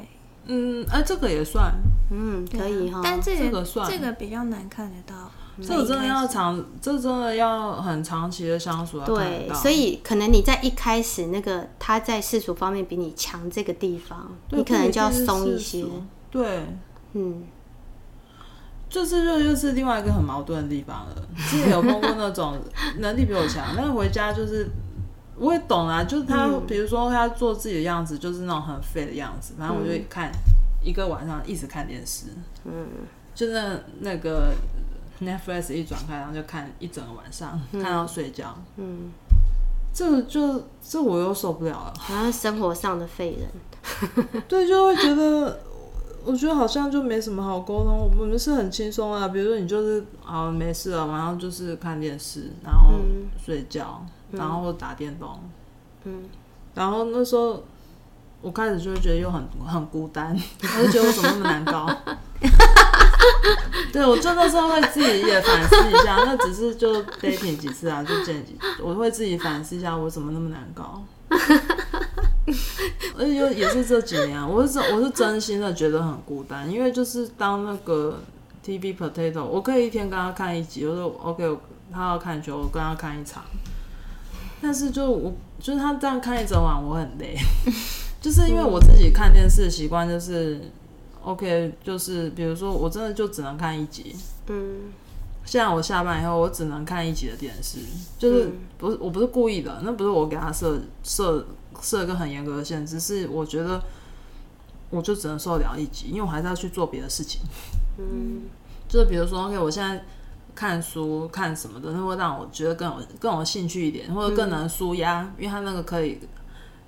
[0.52, 1.72] 嗯，哎、啊，这个也算，
[2.10, 3.00] 嗯，可以哈、啊。
[3.04, 5.30] 但这个、这个算，这个比较难看得到。
[5.62, 8.98] 这个真的要长，这真的要很长期的相处。
[9.00, 15.84] 对，所以可能你在一开始那个他在世俗方面比你强这个地方，你可能就要松一些。
[16.32, 16.66] 对，
[17.12, 17.44] 嗯，
[18.88, 21.14] 就是这又是另外一个很矛盾的地方了。
[21.48, 22.58] 之前有碰过那种
[22.98, 24.68] 能力比我强，但是回家就是。
[25.40, 29.54] 我也懂啊，就是他，嗯、比如说他做自己的样子，就是那种很废的样子。
[29.58, 30.30] 反正我就看
[30.84, 32.26] 一个晚上一直看电视，
[32.66, 32.86] 嗯，
[33.34, 34.52] 就那那个
[35.22, 38.54] Netflix 一转开，然后就看一整个晚上，嗯、看到睡觉。
[38.76, 39.10] 嗯，
[39.94, 41.94] 这个就这我又受不了了。
[41.98, 45.58] 好像生活上的废人， 对，就会觉得，
[46.22, 48.10] 我觉得好像就没什么好沟通。
[48.18, 53.00] 我们是很轻松啊，比如说你就是啊没事了，晚上就是看电视，然后
[53.42, 54.04] 睡觉。
[54.04, 55.38] 嗯然后打电动，
[56.04, 56.24] 嗯，
[56.74, 57.62] 然后那时候
[58.40, 60.36] 我开始就会觉得又很很孤单，
[60.78, 61.86] 我就觉得我怎么那么难搞？
[63.92, 71.02] 对，我就那时候会自己也反思一下，那只是就 dating 几次啊，就见几，我会自己反思一下，我怎么那么难搞？
[73.16, 78.18] 而且也是这几年，啊我是真我是真心的觉得很孤单，因为就是当那个
[78.64, 81.58] TV Potato，我可以一天跟他看一集，我说 OK，
[81.92, 83.42] 他要看球，我跟他看一场。
[84.60, 87.36] 但是就我就是他这样看一整晚，我很累，
[88.20, 90.60] 就是因为我自己看电视的习惯就是
[91.22, 94.14] OK，就是比如说我真的就只能看一集，
[94.48, 94.92] 嗯。
[95.42, 97.78] 现在我下班以后，我只能看一集的电视，
[98.18, 101.44] 就是不是我不是故意的，那不是我给他设设
[101.80, 103.82] 设一个很严格的限制，是我觉得
[104.90, 107.40] 我就只能受得了一集，因为我还是要去做别的事情。
[107.98, 108.42] 嗯，
[108.86, 110.04] 就是比如说，OK，我现在
[110.54, 116.18] 看书看什么的，那会让我觉得更有更有兴趣一点，或者更能舒压，嗯，因为他那个可以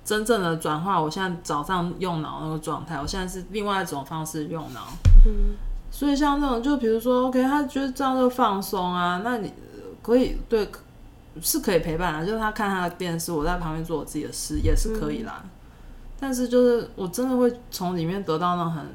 [0.05, 4.87] 真正的转化我现在早上用脑那个状态，我现在是另外一种方式用脑。
[5.25, 5.55] 嗯。
[5.95, 9.53] 所以像这种，就比如说，OK，他觉得这样就放松啊，那你
[10.01, 10.67] 可以对，
[11.39, 15.41] 是可以陪伴啊，就是他看他的电视，我在旁边做我自己的事也是可以啦。
[15.43, 15.49] 嗯、
[16.19, 18.87] 但是就是我真的会从里面得到那种很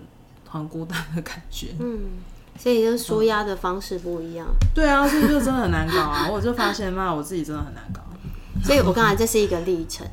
[0.48, 1.68] 很孤单的感觉。
[1.78, 2.00] 嗯，
[2.58, 4.46] 所以就舒压的方式不一样。
[4.48, 6.28] 嗯、对啊，所以就真的很难搞啊！
[6.30, 8.00] 我就发现嘛，我自己真的很难搞。
[8.64, 10.06] 所以我刚才这是一个历程。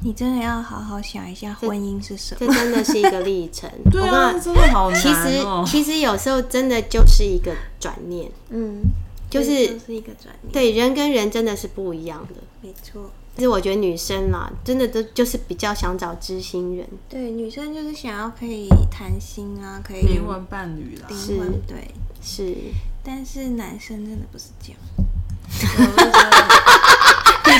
[0.00, 2.46] 你真的要好好想一下，婚姻是什么？
[2.46, 3.68] 这真的是一个历程。
[3.90, 5.00] 对啊，真的好难
[5.44, 5.64] 哦。
[5.66, 8.30] 其实，其实有时候真的就是一个转念。
[8.50, 8.80] 嗯，
[9.28, 10.52] 就是是一个转念。
[10.52, 12.34] 对，人跟人真的是不一样的。
[12.62, 13.10] 没错。
[13.38, 16.84] 其实我觉得女生嘛，真的都就是比较想找知心人。
[17.08, 21.06] 对，女生就是想要可以谈心啊，可以灵魂伴侣啦。
[21.08, 21.88] 是，对，
[22.20, 22.56] 是。
[23.04, 24.78] 但是男生真的不是这样。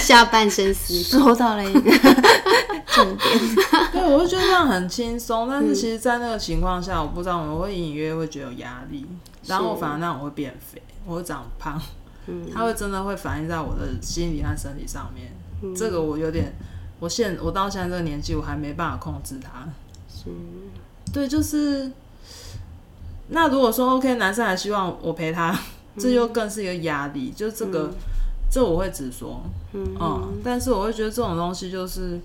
[0.01, 1.81] 下半身思说到了一个
[2.87, 3.39] 重点，
[3.93, 9.07] 对，我会觉得这样很轻松，但是其实，在那个情况下，我不知道我会隐隐约约会觉得有压力，
[9.47, 11.81] 然后我反而那我会变肥，我会长胖，
[12.27, 16.55] 嗯，它会真的会反映在我的心理和身体上面，嗯，这个我有点，
[17.01, 19.69] 我现我到现在这个年纪，我还没办法控制它，
[20.09, 20.31] 是，
[21.13, 21.91] 对，就是，
[23.29, 25.59] 那如果说 OK，男生还希望我陪他，
[25.99, 27.91] 这又更是一个压力，就这个。
[28.51, 29.43] 这我会直说，
[29.75, 32.19] 嗯，嗯，但是我会觉得这种东西就是，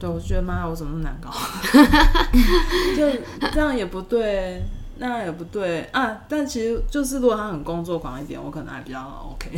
[0.00, 1.30] 对，我觉得妈呀，我怎么那么难搞？
[2.96, 3.08] 就
[3.52, 4.64] 这样也不对，
[4.98, 6.22] 那样也不对啊。
[6.28, 9.00] 但其实就是，如果他很工作狂一点，我可能还比较
[9.32, 9.56] OK。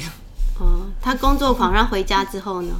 [0.63, 2.73] 嗯，他工作狂，然后回家之后呢？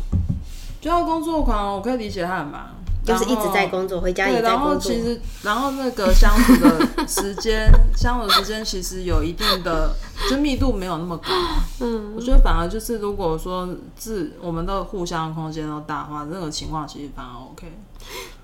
[0.81, 2.69] 就要工作狂，我可以理解他很忙。
[3.05, 4.81] 就是一直在工作，回家也在工作。
[4.81, 9.93] 对，然后其实，然后那个相处的时间，相处的时间其实有一定的，
[10.31, 11.29] 就密度没有那么高。
[11.81, 17.77] 嗯，我觉得反而就是，如果说自我们的互相空间都大的话，这个情况其实反而 OK。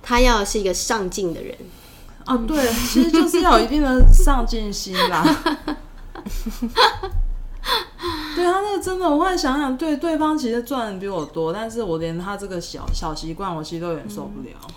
[0.02, 1.56] 他要的是一个上进的人
[2.24, 5.24] 啊，对，其实就是要有一定的上进心啦。
[8.38, 14.54] 对他那个真的，我会想想，对对方其实赚的比我多，但是我连他这个小小习惯，我其实都有点受不了。
[14.68, 14.74] 嗯、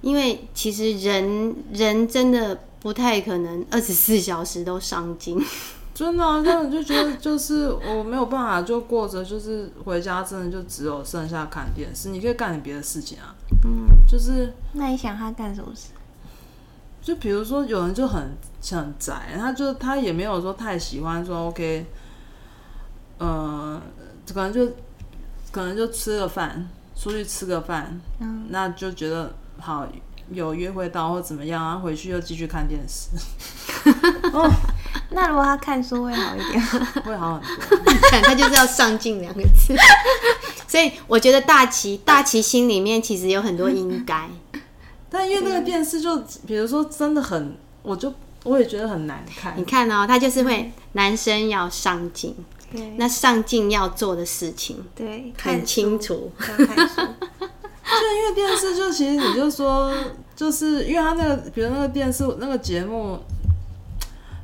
[0.00, 5.40] 因为其实人人真的不太可能二十四小时都上进，
[5.94, 13.32] 真的、啊，真的就觉得就是我没有办法就过着，就是回家真的就只有剩下看电视，你可以干点别的事情啊。
[13.64, 15.90] 嗯，就是那你想他干什么事？
[17.00, 18.36] 就比如说有人就很
[18.70, 21.86] 很宅，他就他也没有说太喜欢说 OK。
[23.20, 23.80] 嗯，
[24.32, 24.66] 可能就
[25.50, 29.86] 可能就吃个饭，出去吃个饭，嗯，那就觉得好
[30.30, 33.08] 有约会到或怎么样，然后回去又继续看电视。
[34.32, 34.50] 哦，
[35.10, 36.60] 那如果他看书会好一点，
[37.04, 37.92] 会好很多。
[37.92, 39.74] 你 看，他就是要上进两个字。
[40.68, 44.28] 所以我觉得大齐大齐心里面其实有很多应该，
[45.08, 48.12] 但因为那个电视就比如说真的很，我就
[48.44, 49.54] 我也觉得很难看。
[49.56, 52.36] 你看哦，他就是会男生要上进。
[52.70, 56.30] 对，那上进要做的事情，对，很清楚。
[56.38, 59.92] 就 因为电视，就其实你就说，
[60.36, 63.18] 就是因为他那个，比如那个电视那个节目，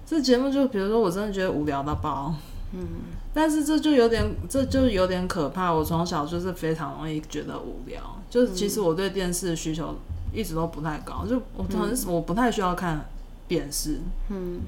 [0.06, 2.34] 这节目就比如说我真的觉得无聊到爆，
[2.72, 2.86] 嗯，
[3.34, 5.70] 但是这就有点，这就有点可怕。
[5.70, 9.94] 我从小就是非常容易觉得无聊，就是其实我对电视的需求
[10.32, 13.04] 一直都不太高，就我可能我不太需要看
[13.46, 14.00] 电视，
[14.30, 14.60] 嗯。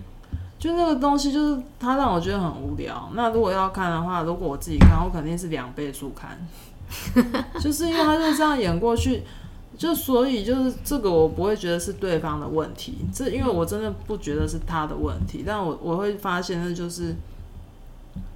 [0.58, 3.10] 就那个东西，就是它让我觉得很无聊。
[3.14, 6.38] 那如果要看的话，如果我自己看，我肯定是两倍速看。
[7.60, 9.24] 就是因为他就这样演过去，
[9.76, 15.42] 就所以就是这个我不会觉得是对方的问题，这因为我真的不觉得是他的问题。
[15.44, 17.14] 但我我会发现的就是，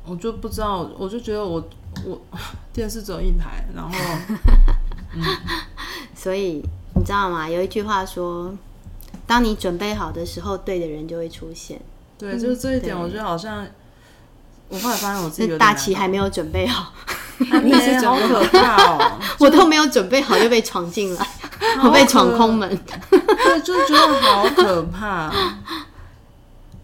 [0.04, 1.64] 我就不知道，我就觉得我
[2.04, 2.20] 我
[2.72, 3.96] 电视只有一台，然后，
[5.14, 5.22] 嗯，
[6.14, 6.62] 所以
[6.96, 7.48] 你知道吗？
[7.48, 8.52] 有一句话说，
[9.28, 11.80] 当你准备好的时候，对的人就会出现。
[12.20, 13.66] 对，就是这一点，我觉得好像
[14.68, 16.92] 我后来发现我自己有大旗还没有准备好。
[17.62, 19.12] 你是 好可怕哦！
[19.38, 21.26] 我都没有准备好就被闯进来，
[21.82, 22.68] 我被闯空门，
[23.08, 25.32] 对，就觉得好可怕。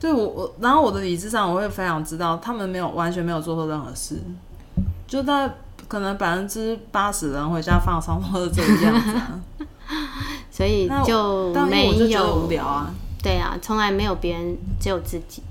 [0.00, 4.18] 对我我，然后我的理智上我会非常知道，他们没有完全没有做错任何事，
[5.06, 5.54] 就在
[5.86, 9.38] 可能百分之八十人回家放松或者这个样子，啊，
[10.50, 12.90] 所以就没有无聊啊。
[13.26, 15.42] 对啊，从来没有别人，只有自己。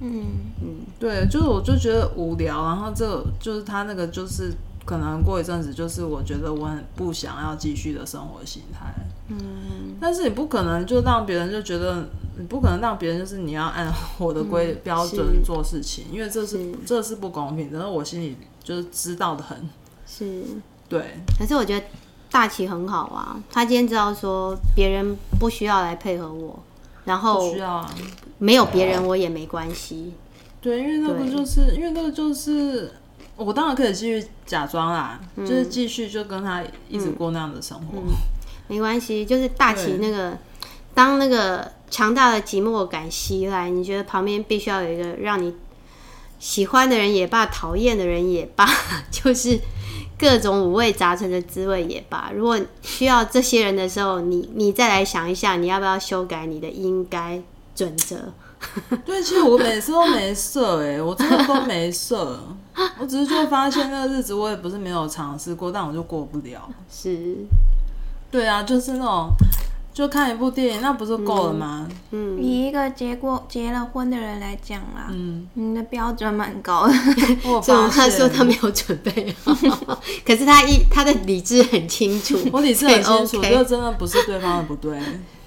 [0.00, 0.26] 嗯
[0.60, 4.52] 嗯，对，就是我就觉得无聊，然后这个就是他那个就是
[4.84, 8.92] 可能过一阵子，就是我觉得我很不想要继续的生活形态。
[9.28, 12.06] 嗯，但是你不可能就让别人就觉得，
[12.36, 17.78] 你不可能让别人就是你要按我的规、嗯、标准做事情，因为这是，是这是不公平的。
[17.78, 19.56] 然后我心里就是知道的很。
[20.06, 20.42] 是，
[20.86, 21.14] 对。
[21.38, 21.86] 可是我觉得
[22.30, 26.58] 大齐很好啊，他今天知道说别人不需要来配合我。
[27.04, 27.94] 然后需要啊，
[28.38, 30.14] 没有别人我也没关系。
[30.60, 32.92] 对，因为那个就是因为那个就是，
[33.36, 37.98] 我当然可以继续假装啦，嗯、就是继续就跟他一直过那样的生活。
[37.98, 38.14] 嗯嗯、
[38.68, 40.38] 没关系，就是大起那个，
[40.94, 45.54] 当那个强大的寂寞感袭来，你觉得旁边必须要有一个让你
[46.38, 48.68] 喜欢的人也罢，讨厌的人也罢，
[49.10, 49.60] 就是。
[50.22, 57.42] 各种五味杂陈的滋味也罢，如果需要这些人的时候，你你再来想一下，你要不要修改你的应该
[57.74, 58.16] 准则？
[59.04, 62.38] 对，其实我每次都没设哎，我真的都没设，
[63.00, 66.70] 我只是就发现那个日子我也不是没有尝试过，但我就过不了。
[66.88, 67.38] 是，
[68.30, 69.28] 对啊，就是那种。
[69.92, 71.86] 就看一部电影，那不是够了吗？
[72.12, 76.94] 嗯，以一个结过结了婚的人来讲啦，嗯，你的标准蛮高的。
[77.44, 79.54] 我发他说他没有准备好，
[80.24, 84.98] 可是他一他的理智很清楚， 我理智很清楚，这真的不是对方的不对，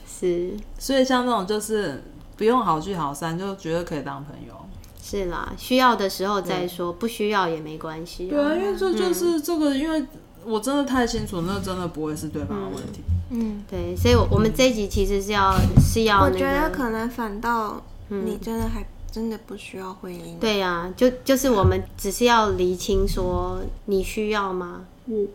[0.08, 0.54] 是。
[0.78, 2.04] 所以像那种就是
[2.38, 4.54] 不用好聚好散，就觉得可以当朋友。
[5.02, 8.28] 是啦，需要的时候再说，不需要也没关系。
[8.28, 10.04] 对啊，因为这就是这个，因为
[10.46, 13.02] 我真的太清楚，那真的不会是对方的问题。
[13.32, 20.36] 嗯，对，所以，我我们这一集其实是要是要、那个，我觉得可能反倒你真的还真的不需要婚姻。
[20.36, 24.82] 嗯、对呀、啊，就就是我们只是要厘清说你需要吗？
[25.08, 25.28] 嗯，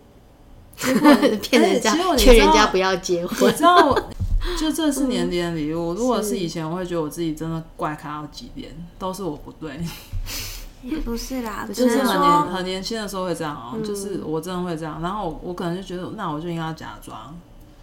[1.43, 3.93] 骗人家劝、欸、人家不要结婚，你知道？
[4.59, 5.93] 就这是年底的礼物。
[5.93, 9.79] 如果是以前，我会觉得我自己真的怪咖到极点，都是我不对。
[10.83, 17.37] 也不是啦，就是很年很年轻的时候会这样哦、喔，嗯、就是我真的会这样，然后我，我可能就觉得，那我就应该要假装。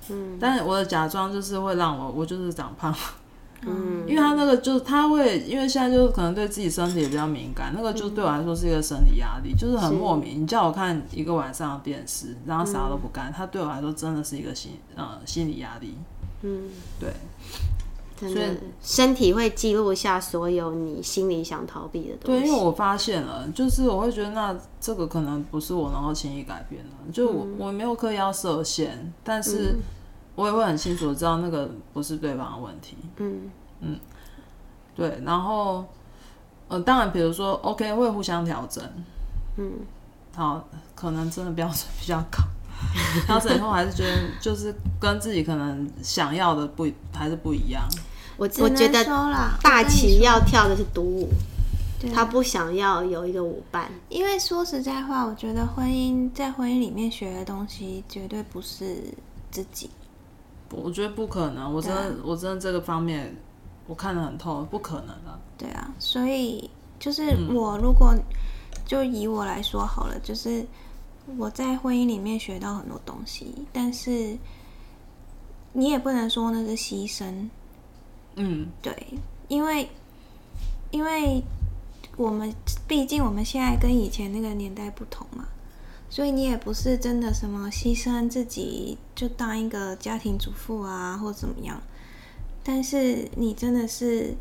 [0.09, 2.95] 嗯，但是我的假装就是会让我，我就是长胖，
[3.61, 10.41] 嗯，因为他那个就是他会，因为现在就是可能对自己身体也比较敏感，那个就对我来说是一个生理压力，就是很莫名。
[10.41, 15.95] 你叫我看一个晚上的电视，然后啥都不干，他对我来说真的是一个心呃心理压力。
[16.43, 16.69] 嗯，
[16.99, 17.11] 对，
[18.17, 22.41] 真的，身体会记录下所有你心里想逃避的东西。
[22.41, 29.75] 对，因为我发现了，就是我会觉得那这个可能不是我能够轻易改变的，就我我没有刻意要设限，但是。
[30.37, 32.95] 我也会很清楚的知道那个不是对方的问题。
[33.15, 33.49] 嗯
[33.79, 33.99] 嗯，
[34.95, 35.83] 对，然后
[36.67, 38.83] 呃，当然，比如说，OK，会互相调整。
[39.55, 39.71] 嗯，
[40.35, 40.63] 好，
[40.93, 42.43] 可能真的标准比较高，
[43.25, 47.83] 调整以后还是觉得就是跟自己可能想要的不还是不一样。
[48.37, 49.03] 我我觉得
[49.61, 51.29] 大旗要跳的是独舞，
[52.13, 58.97] 他不想要有一个舞伴，因为说实在话，我觉得婚姻在婚姻里面学的东西绝对不是
[59.49, 59.89] 自己。
[60.69, 63.35] 我觉得不可能，我真的，啊、我真的这个方面
[63.87, 65.39] 我看得很透，不可能的。
[65.57, 66.69] 对啊，所以
[66.99, 68.13] 就是我如果
[68.85, 70.63] 就以我来说好了，就是
[71.35, 74.37] 我在婚姻里面学到很多东西，但是
[75.73, 77.49] 你也不能说那是牺牲。
[78.35, 78.95] 嗯，对，
[79.47, 79.89] 因为
[80.91, 81.43] 因为
[82.15, 82.53] 我们
[82.87, 85.45] 毕竟我们现在跟以前那个年代不同嘛。
[86.09, 91.81] 所以你也不是真的什么牺牲自己就当一个家庭主妇啊，或怎么样。
[92.63, 94.33] 但是你真的是，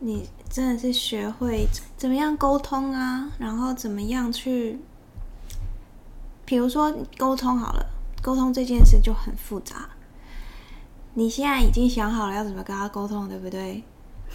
[0.00, 1.64] 你真的是学会
[1.96, 4.80] 怎么样沟通啊，然后怎么样去，
[6.52, 7.86] 比如说沟通好了，
[8.20, 9.88] 沟通这件事就很复杂。
[11.14, 13.82] 你现在已经想好了要怎么跟他沟通，对不对？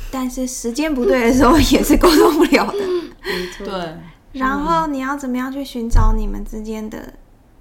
[0.10, 2.80] 但是时间不对的时候也是沟通不了的。
[3.22, 3.68] 没错。
[3.68, 3.94] 对。
[4.32, 7.14] 然后你要怎么样去寻找你们之间的，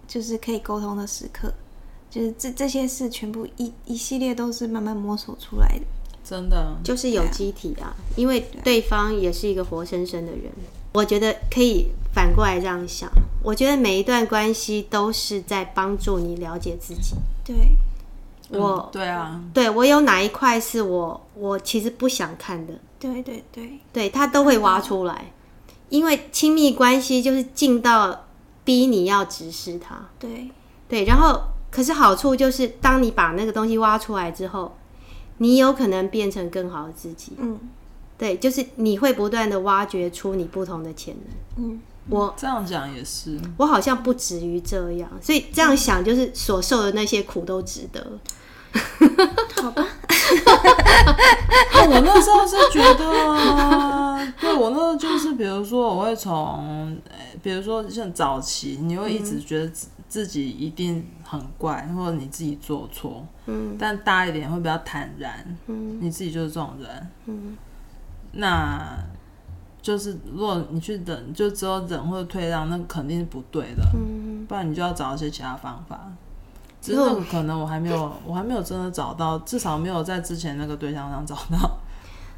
[0.08, 1.52] 就是可以沟通的时刻，
[2.08, 5.84] 就是这这些事全部一一系列都是慢慢摸索出来的。
[6.24, 10.50] 真的，就是有机体啊，因为对方也是一个活生生的人。
[10.96, 13.10] 我觉得可以反过来这样想，
[13.42, 17.14] 我觉得每一段关系都是在帮助你了解自己。
[17.44, 17.76] 对，
[18.58, 22.72] 我，对啊，对我有哪一块是我我其实不想看的？
[22.98, 25.32] 对对对，对他都会挖出来。
[25.90, 28.24] 因为亲密关系就是进到
[28.64, 30.08] 逼你要直视他。
[30.18, 30.50] 对
[30.88, 31.38] 对，然后
[31.70, 34.74] 可是好处就是，当你把那个东西挖出来之后，
[35.36, 37.34] 你有可能变成更好的自己。
[37.36, 37.60] 嗯，
[38.18, 41.24] 对，就是你会不断的挖掘出你不同的潜能。
[41.70, 48.18] 嗯，我这样讲也是，我好像不止于这样，所以这样想就是所受的那些苦都值得。
[49.62, 49.86] 好吧。
[51.88, 56.98] 我那时候是觉得，对我那时候就是，比如说，我会从，
[57.42, 67.56] 比如说像早期，你会一直觉得自自己一定很怪，或者你自己做错，嗯，但大一点会比较坦然，嗯，你自己就是这种人，嗯，
[68.36, 68.96] 那
[69.82, 76.10] 就是如果你去忍，就只有忍或者退让，那肯定是不对的，嗯，不然你就要找一些其他方法。
[76.80, 81.78] 只是可能我还没有，我还没有真的找到，至少没有在之前那个对象上找到。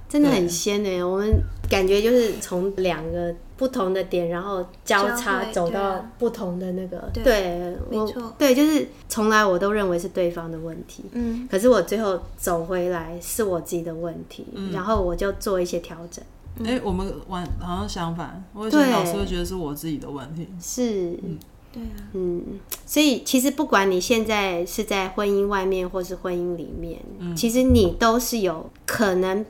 [0.08, 1.30] 真的很鲜呢，我们
[1.68, 7.10] 感觉就是从两个不同的点，然后交叉走到不同的那个。
[7.12, 16.24] 对，对没错，对，就是从来我都认为是对方的问题，嗯，可是我最后走回来是我自己的问题，嗯、然后我就做一些调整。
[16.64, 21.10] 哎、欸，我们完好像相反，我以前老是会觉得是我自己的问题，是。
[21.22, 21.38] 嗯。
[21.70, 22.42] 对啊，嗯，
[22.86, 29.44] 所以其实不管你现在是在婚姻外面或是婚姻里面，嗯，其实你都是有可能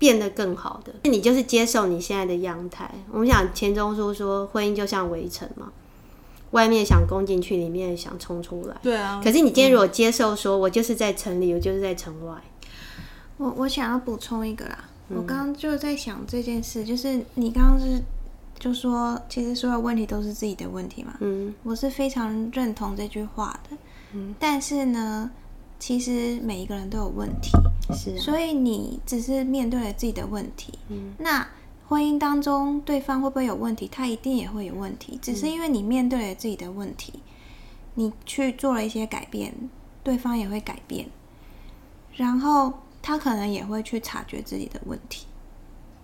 [0.00, 0.92] 变得更好的。
[1.04, 2.90] 那你就是接受你现在的样态。
[3.12, 5.70] 我们想钱钟书说，婚姻就像围城嘛，
[6.50, 8.76] 外面想攻进去，里面想冲出来。
[8.82, 9.20] 对啊。
[9.22, 12.34] 可是你今天如果接受说，我就是在城里，我就是在城外。
[13.36, 18.02] 我我想要补充一个啦，嗯，我刚刚就在想这件事，就是你刚刚是。
[18.58, 21.14] 就说，其实所有问题都是自己的问题嘛。
[21.20, 23.74] 嗯，我是非常认同这句话的。
[24.12, 25.30] 嗯，但是呢，
[25.78, 27.52] 其实每一个人都有问题，
[27.92, 30.78] 是啊，所以你只是面对了自己的问题。
[30.88, 31.46] 嗯，那
[31.88, 33.88] 婚姻当中对方会不会有问题？
[33.90, 37.14] 他一定也会有问题，只是因为你面对了自己的问题，
[37.94, 39.52] 你去做了一些改变，
[40.02, 41.08] 对方也会改变，
[42.14, 42.72] 然后
[43.02, 45.26] 他可能也会去察觉自己的问题。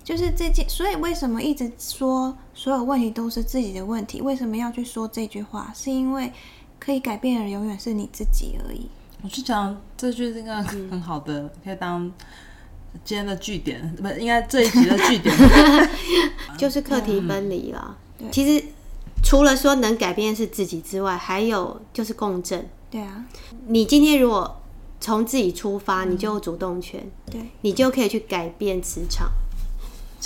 [0.02, 4.22] 就是这件，所以为什么一直说所有问题都是自己的问题？
[4.22, 5.72] 为什么要去说这句话？
[5.74, 6.32] 是因为
[6.78, 8.88] 可以改变的人永远是你自己而已。
[9.22, 12.10] 我去讲这句应该很好的，嗯、可以当
[13.04, 15.34] 今天的据点，不，应该这一集的据点，
[16.56, 17.96] 就是课题分离了。
[18.18, 18.64] 对，其实
[19.22, 22.68] 除了说能改变是自己之外，还有就是共振。
[22.90, 23.24] 对啊，
[23.66, 24.62] 你今天如果
[25.00, 29.28] 从自己出发，你就有主动权，对，你就可以去改变磁场。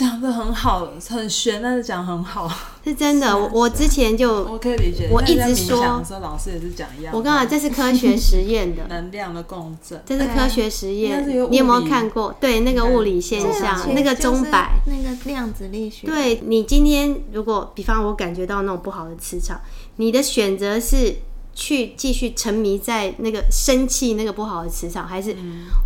[0.01, 2.51] 讲的很好，很玄，但是讲很好，
[2.83, 3.37] 是真的。
[3.37, 7.15] 我我之前就我可以理解，我一直说，老师也是讲一样。
[7.15, 11.29] 我刚刚这是科学实验的 能量的共振，这是科学实验。
[11.51, 12.35] 你有没有看过？
[12.41, 16.07] 对，那个物理现象，那个钟摆，那个量子力学。
[16.07, 19.61] 对，你今天如果，比方我感觉到那种不好的磁场，
[19.97, 21.17] 你的选择是
[21.53, 25.37] 去继续沉迷在那个生气那个不好的磁场，还是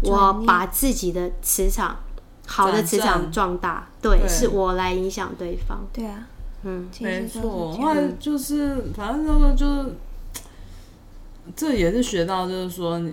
[0.03, 1.97] 我把自己的磁场？
[2.47, 5.87] 好的磁场壮大，对，对，是我来影响对方。
[5.93, 6.29] 对啊，
[6.63, 7.73] 嗯，没错。
[7.73, 9.93] 后来就是，反正那个就是，
[11.57, 13.13] 这也是学到，就是说你，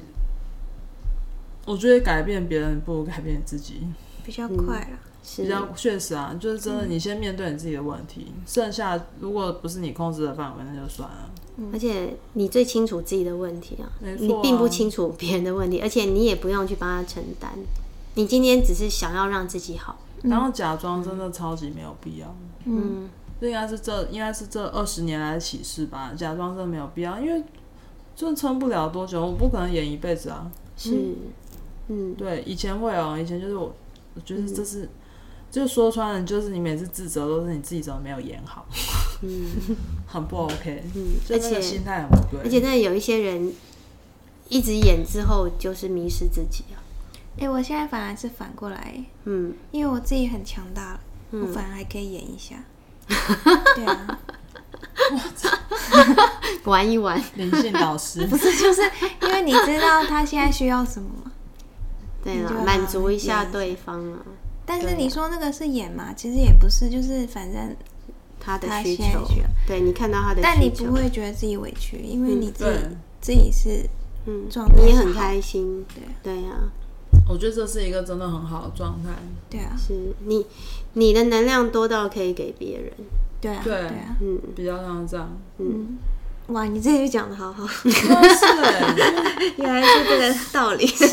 [1.66, 3.82] 我觉得改变别人不如改变自己，
[4.26, 6.36] 比较快啊，是比较确实啊。
[6.40, 11.30] 就是真的，你先面对你自己的问题，嗯，剩下如果不是你控制的范围，那就算了。
[11.74, 17.52] 而且你最清楚自己的问题啊，啊，你并不清楚别人的问题，而且你也不用去帮他承担。
[18.16, 22.36] 你今天只是想要让自己好，然后假装真的超级没有必要。
[22.66, 23.10] 嗯，
[23.40, 26.12] 这应该是这应该是这二十年来的启示吧。
[26.16, 27.44] 假装真的没有必要，因为
[28.16, 30.52] 真的撑不了多久，我不可能演一辈子啊。
[30.76, 31.16] 是，
[31.88, 33.74] 嗯，对，以前会哦、喔，以前就是我，
[34.16, 34.90] 我觉得这是，
[35.50, 38.66] 就说穿了，就是你每次自责都是你自己怎么没有演好，
[39.22, 39.48] 嗯，
[40.06, 43.54] 很不 OK，嗯，而且心态很不对，而且那有一些人
[44.50, 46.81] 一直演之后就是迷失自己啊。
[47.38, 51.00] 哎、欸，我现在反而是反过来，嗯，因为我自己很强大，
[51.32, 52.56] 嗯，我反而还可以演一下，
[53.76, 54.20] 对啊，
[56.66, 58.82] 玩一玩，连线导师 不是，就是
[59.24, 61.32] 因为你知道他现在需要什么吗？
[62.24, 64.20] 对啊，满足一下对方啊。
[64.66, 66.14] 但是你说那个是演嘛？
[66.14, 67.76] 其实也不是，就是反正
[68.40, 69.26] 他的需求，
[69.66, 72.72] 对，你看到他的需求，但你不会觉得自己委屈，因为你自己
[73.20, 73.90] 自己是
[74.28, 76.52] 嗯状态，你也很开心，对对呀。
[77.30, 79.10] 我觉得这是一个真的很好的状态。
[79.50, 80.46] 对啊，是你
[80.94, 82.92] 你的能量多到可以给别人。
[83.40, 85.30] 对啊，对啊，嗯，比较像这样。
[85.58, 85.98] 嗯，
[86.48, 87.66] 哇，你这句讲的好好。
[87.74, 88.96] 是哎，
[89.58, 90.86] 原来是这个道理。
[90.88, 91.08] 是，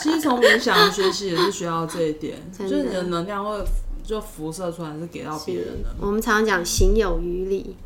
[0.00, 3.62] 其实从冥想学习也是学到这一点， 就是你的能量会
[4.02, 5.94] 就辐射出来是给到别人的。
[6.00, 7.76] 我们常常讲行有余力，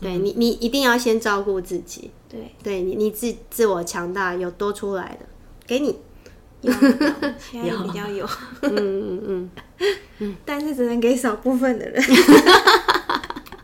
[0.00, 2.10] 对你，你一定要先照顾自己。
[2.28, 5.26] 对，对你，你自自我强大有多出来的，
[5.66, 5.96] 给你。
[6.62, 6.78] 有，有，
[7.38, 8.28] 现在比较有。
[8.62, 9.50] 嗯嗯嗯
[10.18, 12.02] 嗯，但是只能给少部分的人。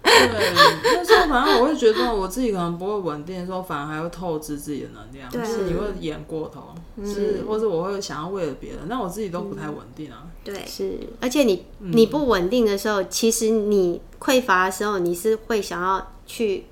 [0.04, 6.74] 对，那时候反正我会觉得我自己可能不会稳定的时候，反而还会透支自己的能量，就是你会演过头，
[7.04, 10.26] 是，或者我会想要为了别人，那我自己都不太稳定啊。
[10.44, 16.66] 对，是，而且你你不稳定的时候，其实你匮乏的时候，你是会想要去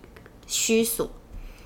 [0.46, 1.10] 虚索，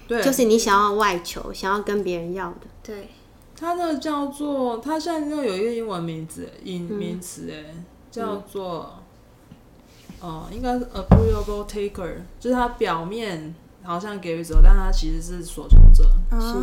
[0.09, 2.67] 对，就是你想要外求，想要跟别人要的。
[2.83, 3.11] 对，
[3.59, 7.75] 它那个叫做，它现在又有一个英文名字，英名词，哎，
[8.11, 9.01] 叫做。
[10.19, 16.05] 哦，应该是 agreeable taker，就是他表面好像给予者，但他其实是索求者。
[16.41, 16.57] 是，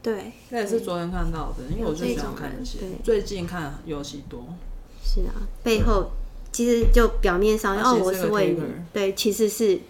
[0.00, 4.44] 对，那也是昨天看到的，因为我就喜欢看一些，最近看尤其多。
[5.04, 6.12] 是啊，背后
[6.52, 9.80] 其实就表面上哦，我是为你，对，其实是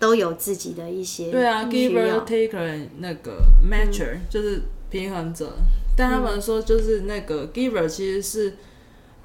[0.00, 1.30] 都有自己的一些。
[1.30, 5.52] 对啊，giver taker 那个 matcher 就是平衡者，
[5.96, 8.56] 但他们说就是那个 giver 其实是。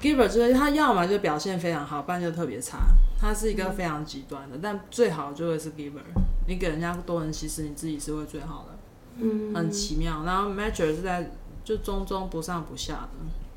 [0.00, 2.78] giver 就是他要么就表现非常好，不然就特别差。
[3.20, 6.00] 他是一个非常极端的，嗯、但最好就会是 giver。
[6.48, 8.76] 你给人家多人，其实你自己是会最好的。
[9.18, 10.24] 嗯，很奇妙。
[10.24, 11.30] 然后 matcher 是在
[11.62, 13.08] 就中中不上不下的。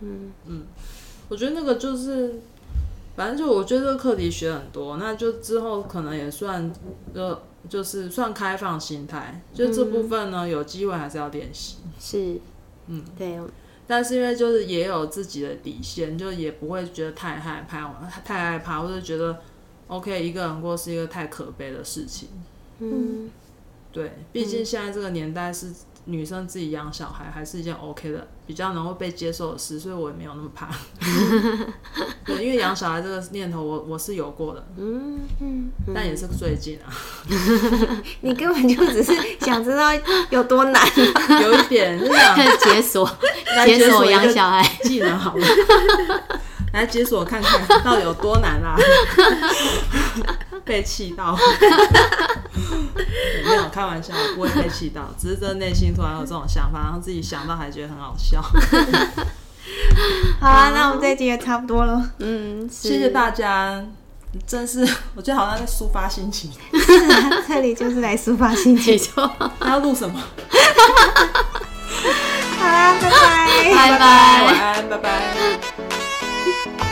[0.02, 0.64] 嗯嗯，
[1.30, 2.36] 我觉得那个就是，
[3.16, 6.72] 反正就我觉得这个课题学很多，那就之后可能也算
[7.12, 11.78] 就就是算开放心态，就这部分呢，嗯、有机会还是要练习。
[12.00, 12.40] 是，
[12.88, 13.40] 嗯，对。
[13.88, 17.94] 但是因为就是也有自己的底线，就也不会觉得太害怕，
[18.24, 19.40] 太害怕，或者觉得
[19.88, 22.30] OK 一个人过是一个太可悲的事情。
[22.80, 23.30] 嗯，
[23.92, 25.72] 对，毕竟现在这个年代是。
[26.06, 30.70] 女生自己养小孩还是一件 OK 的，比较能够被接受的事，所以我也没有那么怕。
[32.26, 36.94] 对，因为养小孩这个念头我，我我是有过的，嗯嗯，但也是最近啊。
[38.22, 39.90] 你根本就只是想知道
[40.30, 40.88] 有多难，
[41.42, 43.10] 有一点是想解锁，
[43.66, 45.48] 解锁养小孩技能好了，
[46.74, 48.80] 来解锁看看到底有多难啦、啊。
[50.64, 51.38] 被气到。
[53.46, 58.42] 没有开玩笑，不会被气到，只是这内心突然有这种想法，然后自己想到还觉得很好笑。
[60.40, 62.12] 好啊，那我们这一集也差不多了。
[62.20, 63.84] 嗯，谢谢大家，
[64.46, 66.52] 真是 我觉得好像在抒发心情。
[66.74, 69.00] 是啊，这里就是来抒发心情。
[69.60, 70.22] 还要录什么？
[72.60, 76.85] 好啊，拜拜，拜拜，晚安，拜拜。